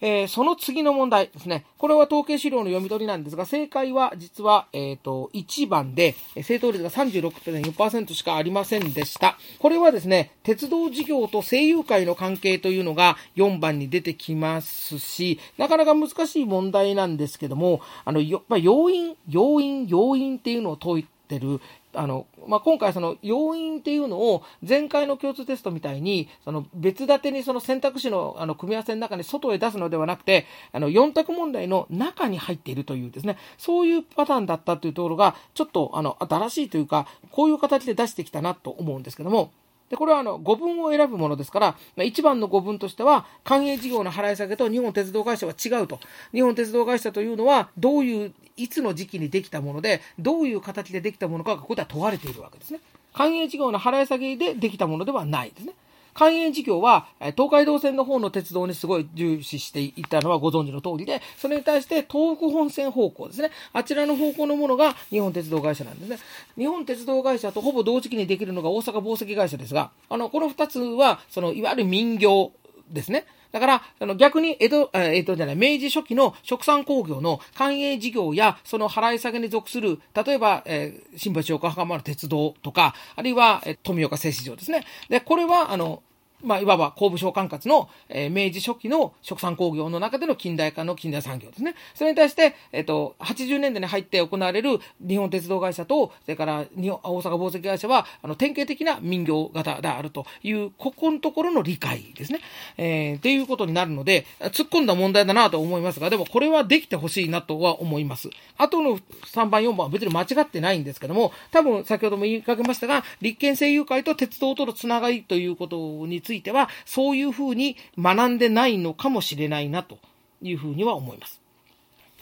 [0.00, 1.64] えー、その次の問題ですね。
[1.78, 9.36] これは統計資料の読み取りなんですが、正解は実は、えっ、ー、と、1番で、正答率が36.4%しかありませんでした。
[9.58, 21.60] これはですね、鉄道事業と声優会の関係というのが4番に出てきますし、なかなか難しい問題なんですけども、あの、よまあ、要因、要因、要因っていうのを解いてる、
[21.94, 39.52] あの、まあ、今回その要因っていうのを前回の共通テストみたいに、その別立てにその選択肢のあの組み合わせの中に外へ出すのではなくて、あの4択問題の中に入っているというですね、そういうパターンだったというところが、ちょっとあの新しいというか、こういう形で出してきたなと思うんですけども、
[39.90, 45.98] で、これはあの、語文を選ぶものですから、ま1番の語文としては、官営事業の払い下げと日本鉄道会社は違うと。
[46.32, 52.80] 日本鉄道会社というのは、どういう、いつの時期にできたもので、どういう形でできたものかがここでは問われているわけですね。
[53.12, 55.72] 官営事業の払い下げでできたものではないですね。
[56.14, 57.06] 関営事業は、
[57.36, 63.50] 東海道線の方の鉄道にすごい重視していたのはご存知の通りで、それに対して東北本線方向ですね。
[63.72, 66.18] あちらの方向のものが日本鉄道会社なんですね。
[66.56, 72.52] 日本鉄道会社とほぼ同時期にできるのが大阪紡績会社ですが、あの、この二つは、その、いわゆる民業
[72.90, 73.24] ですね。
[73.52, 84.84] だから、あの逆に江戸、えっ、とじゃない、明治初期の食産工業の官営事業や、その払い下げに属する、例えば、えー、新橋横浜の鉄道とか、あるいは、えー、富岡製糸場ですね。
[85.08, 86.02] で、これは、あの、
[86.42, 91.74] まあ、いわば工部省管轄の、えー、明治初期の食産工業の中での近代化の近代産業ですね。
[91.94, 102.40] それに対して、えっ、ー、と、80年代に入って行われる日本鉄道会社と、それから日本大阪紡績会社は、あの、典型的な民業型であるという、ここのところの理解ですね。
[102.76, 108.30] えー、っていうことになるので、突っ込んだ問題だなと思いますが、でもこれはできてほしいなとは思います。
[108.56, 108.98] あとの
[109.32, 115.76] 3番、4番は別に間違ってないんですけども、多分先ほども言いかけましたが、立憲政友会と鉄道とのつながりということ
[116.06, 119.98] についてついては、そういうふうに学んでないのかもしれないなと
[120.40, 121.40] いうふうには思います。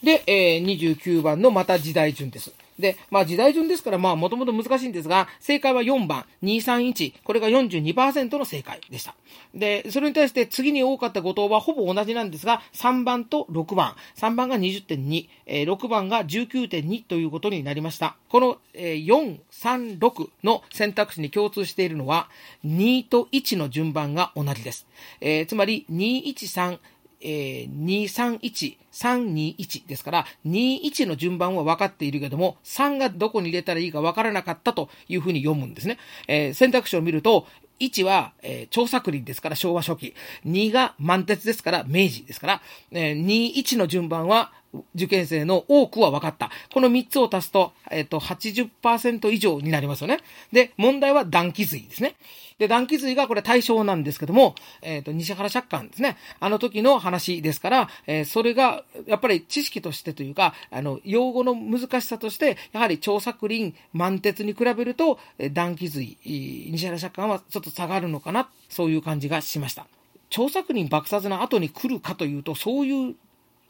[0.03, 2.55] で、えー、29番のまた時代順です。
[2.79, 7.15] で、まあ時代順ですから、まあもともと難しいんですが、正解は4番、231。
[7.25, 9.15] これが42%の正解でした。
[9.55, 13.95] で、それに対して次に多かった後藤はほぼ同じなんですが、3番と6番。
[14.17, 18.17] 3番が20.2、えー、6番が19.2ということになりました。
[18.29, 22.29] この、えー、4、3、6の選択肢に共通しているのは、
[22.65, 24.87] 2と1の順番が同じです。
[25.21, 26.79] えー、つまり、213、
[27.21, 35.99] えー、231、321ですから、21の順番は分かっているけども、3がどこに入れたらいいか分からなかったというふうに読むんですね。
[36.27, 37.47] えー、選択肢を見ると、
[37.81, 40.15] 1は、えー、調作林ですから昭和初期。
[40.47, 42.63] 2が満鉄ですから明治ですから、
[42.93, 44.53] えー、2、1の順番は
[44.95, 46.51] 受験生の多くは分かった。
[46.73, 50.21] この3つを足すと、えっ、ー、と、80%以上になりますよね。
[50.53, 52.17] で、問題は断気髄ですね。
[52.59, 56.17] で、断気髄がこれ対象なんですけども、えっ、ー、と、西原借款ですね。
[56.41, 65.19] あの時の話ですから、えー、それが、やっぱり知識としてというか、あの、用語の難しさとして、やはり調作林、満鉄に比べると、
[65.53, 69.87] 断気髄、西原借款はちょっと下がるのかな、そういう感じがしました。
[70.31, 73.15] 調作林爆殺の後に来るかというと、そういう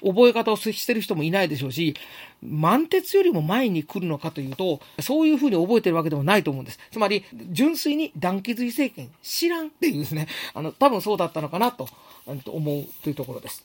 [0.02, 1.94] 覚え方をしてる人もいないでしょうし、
[2.42, 6.78] 満鉄よりも前に来るのかというと、そういうふうに覚えてるわけでもないと思うんです。
[6.90, 11.88] つまり、純粋に団結政権知らんっていうですね、あの、多分そうだったのかなと
[12.26, 13.64] 思うというところです。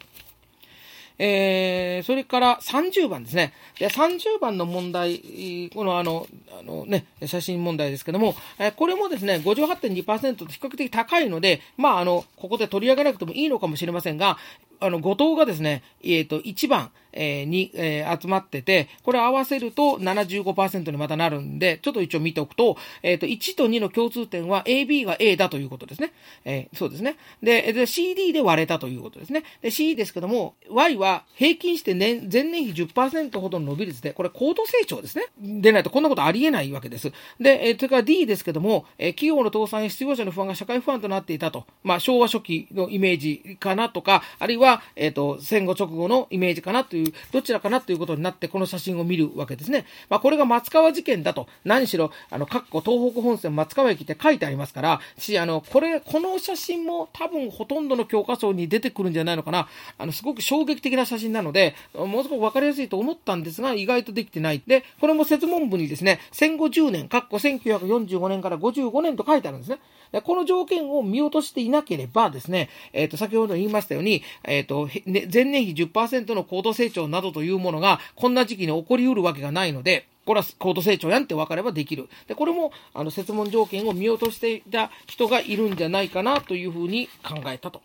[1.20, 3.54] えー、それから30番ですね。
[3.80, 6.28] で、30番の問題、このあの、
[6.60, 14.38] あのね、写真問題ですけども、えー、これもですね、58.2%と比較的高いので、まあ、あの、ここで取り上げなくてもいいのかもしれませんが、
[14.80, 26.14] あの、後藤がですね、えっ、ー、と、1番、えー、に、えー、集まってて、これ合わせると75%にまたなるんで、ちょっと一応見ておくと、えっ、ー、と、1と2の共通点は AB が A だということですね。
[26.46, 27.18] えー、そうですね。
[27.42, 29.44] で、で CD で割れたということですね。
[29.62, 35.26] で、C ですけども、Y は平均して年、前年比10%ほどの伸び率で、これ高度成長ですね。
[35.40, 37.12] でないとこんなことありえないわけです。
[37.40, 41.66] で、えー、それから D ですけども、えー、企業の倒産や失業者の不安が社会不安となっていたと。
[41.84, 49.86] まあ、昭和初期のイメージかなとか、あるいは、えっ、ー、と、戦後直後のイメージかなという、どちらかなということになって、この写真を見るわけですね。
[50.10, 51.48] まあ、これが松川事件だと。
[51.64, 59.68] 何しろ、あの、各個東北本線松川駅って書いてありますから、し、あの、これ、この写真も多分ほとんどの教科書に出てくるんじゃないのかな。
[59.98, 64.62] あの、すごく衝撃的な写真なので、もうすごくわかりやすいと思ったんですが、意外とできてない。
[64.66, 69.80] で、これも説問文にですね、戦後10年、括弧1945年から55年と書いてあるんですね。
[70.14, 82.08] でこの条件を見落としていなければですね、えっ、ー、と、先ほど言いましたように、えっ、ー、と、ね、前年比10%の高度成長長などというものが、こんな時期に起こりうるわけがないので、これは高度成長やんって分かればできる。
[82.28, 87.82] で、これも、あの、説問条件を見落としていた人がいるんじゃないかなというふうに考えたと。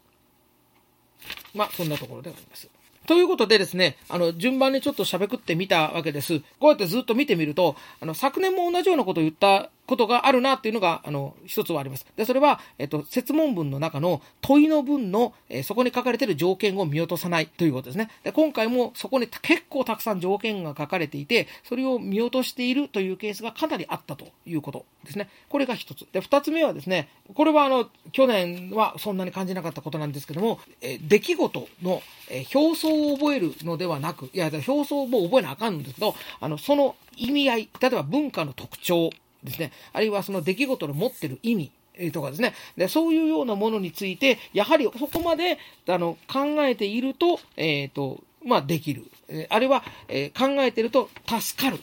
[1.55, 2.69] まあ、そんなところであります。
[3.07, 6.41] ということでですね、あの、順番にちょっと喋ってみたわけです。
[6.61, 12.07] こうやってずっと見てみると、あの、昨年も同じようなことを言ったことがあるなっていうのが、あの、一つはあります。
[12.15, 18.11] で、それは、えっと、説問文の中の問いの文の、えー、そこに書かれている条件を見落とさないということですね。
[18.23, 25.31] で、今回もそこに結構たくさん条件が書かれていて、それを見落としているというケースがかなりあったということですね。
[25.49, 26.07] これが一つ。
[26.13, 39.11] で、二つ目はですね、これはあの、去年はそんなに感じなかったことなんですけども、えー、出来事の、えー、表層を覚えるのではなく、いや、表層も覚えなあかんんですけど、あの、その意味合い、例えば文化の特徴、
[39.45, 41.73] ですね、あるいはその出来事の持ってる意味、
[42.13, 42.55] とかですね。
[42.77, 45.59] で、そういうようなものについて、やはりそこまで、
[45.89, 49.05] あの、考えていると、えっ、ー、と、まあ、できる。
[49.49, 51.81] あるいは、えー、考えていると助かる。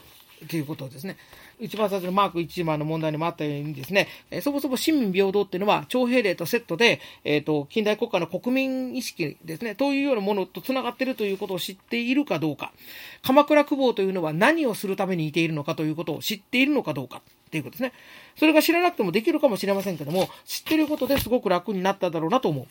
[0.47, 1.17] ということですね。
[1.59, 12.73] 一番最初のマーク1番の問題にもあったようにですね、え、そもそも市民平等っていうのは、徴兵令とセットで、えっ、ー、と、近代国家の国民意識ですね、というようなものと繋がってるということを知っているかどうか、
[13.21, 17.93] 鎌倉久保というのは何をするためにいているのかということを知っているのかどうかっていうことですね。
[18.35, 22.67] それが知らなくてもできるかもしれませんけども、知ってることですごく楽になっただろうなと思う。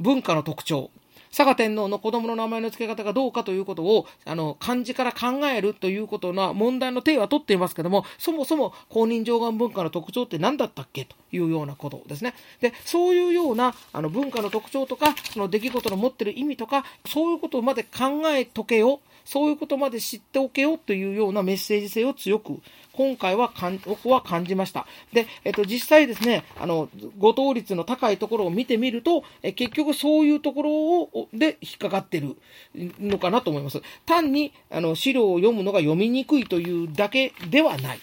[0.00, 0.90] 文化の特徴。
[1.30, 12.34] 佐賀天皇の子供の名前の付け方がどうかということを、あの、漢字から考えるということの問題の定は取っていますけども、そもそも公認上岸文化の特徴って何だったっけというようなことですね。
[12.60, 22.60] で、そういうような、あの、文化の特徴とか、その出来事の持ってる意味とか、そういうことまで考えとけよ、そういうことまで知っておけよというようなメッセージ性を強く
[22.98, 24.84] 今回はかん、僕は感じました。
[25.12, 32.36] で、えっと、実際ですね、あの、誤答率の高いところを見てみると、え結局そういうところを、で引っかかってる
[32.74, 33.80] のかなと思います。
[34.04, 38.00] 単に、あの、資料を読むのが読みにくいというだけではない。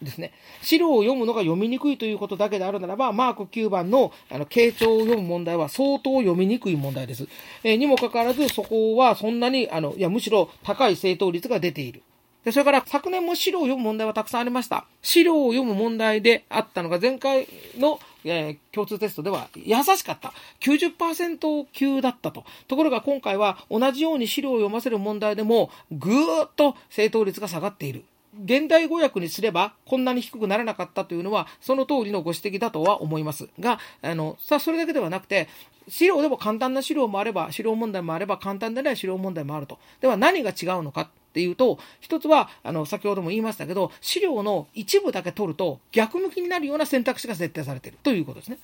[0.00, 0.32] ですね。
[0.62, 7.28] 資料を読むのが読みにくいということだけであるならば、マーク9番の、あの、傾聴を読む問題は相当読みにくい問題です。
[7.62, 12.02] えー、にもかかわらず、そこはそんなに、あの、いや、むしろ高い正答率が出ている。
[12.44, 14.86] で、それから昨年も資料を読む問題はたくさんありました。
[15.02, 17.46] 資料を読む問題であったのが前回
[17.78, 20.32] の、えー、共通テストでは優しかった。
[20.60, 22.44] 90%級だったと。
[22.66, 28.04] ところが今回は同じように資料を読ませる問題でもぐーっと正答率が下がっている。
[28.44, 35.48] 現代語訳にすればこんなに低くならなかったというのはその通りのご指摘だとは思いますが、あの、さあそれだけではなくて、
[35.88, 39.78] 資料でも簡単な資料もあれば、資料問題もあれば、簡単でない資料問題もあると。
[40.00, 48.58] では何が違うのかっていうと、一つは、あの、先ほども言いましたけど、資料の一部だけ取ると逆向きになるような選択肢が設定されているということですね。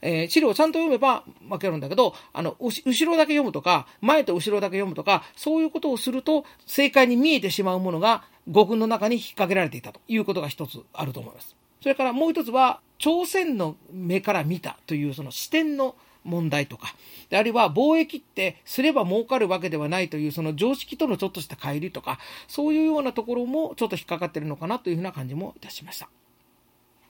[0.00, 11.56] えー、資料をちゃんと読めば負けるんだけど、あの、後ろだけ読むとか、前と後ろだけ読むとか、そういうことをすると、正解に見えてしまうものが語群の中に引っ掛けられていたということが一つあると思います。
[11.80, 15.94] それからもう一つは、朝鮮の目から見たというその視点の
[16.28, 16.94] 問題とか、
[17.30, 26.08] であるいは貿易ってすれば儲かるわけではないというその常識とのちょっとした乖離とか、そういうようなところもちょっと引っかかってるのかなというふうな感じもいたしました。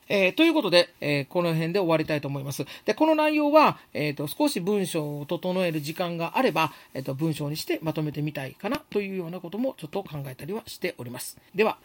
[0.08, 2.64] えー、ということで、えー、この辺で終わりたいと思います。
[2.84, 11.38] で、この内容は、えっ、ー、と、少し文章を整える時間があれば、えっ、と、文章にしてまとめてみたいかなというようなこともちょっと考えたりはしております。
[11.54, 11.78] では、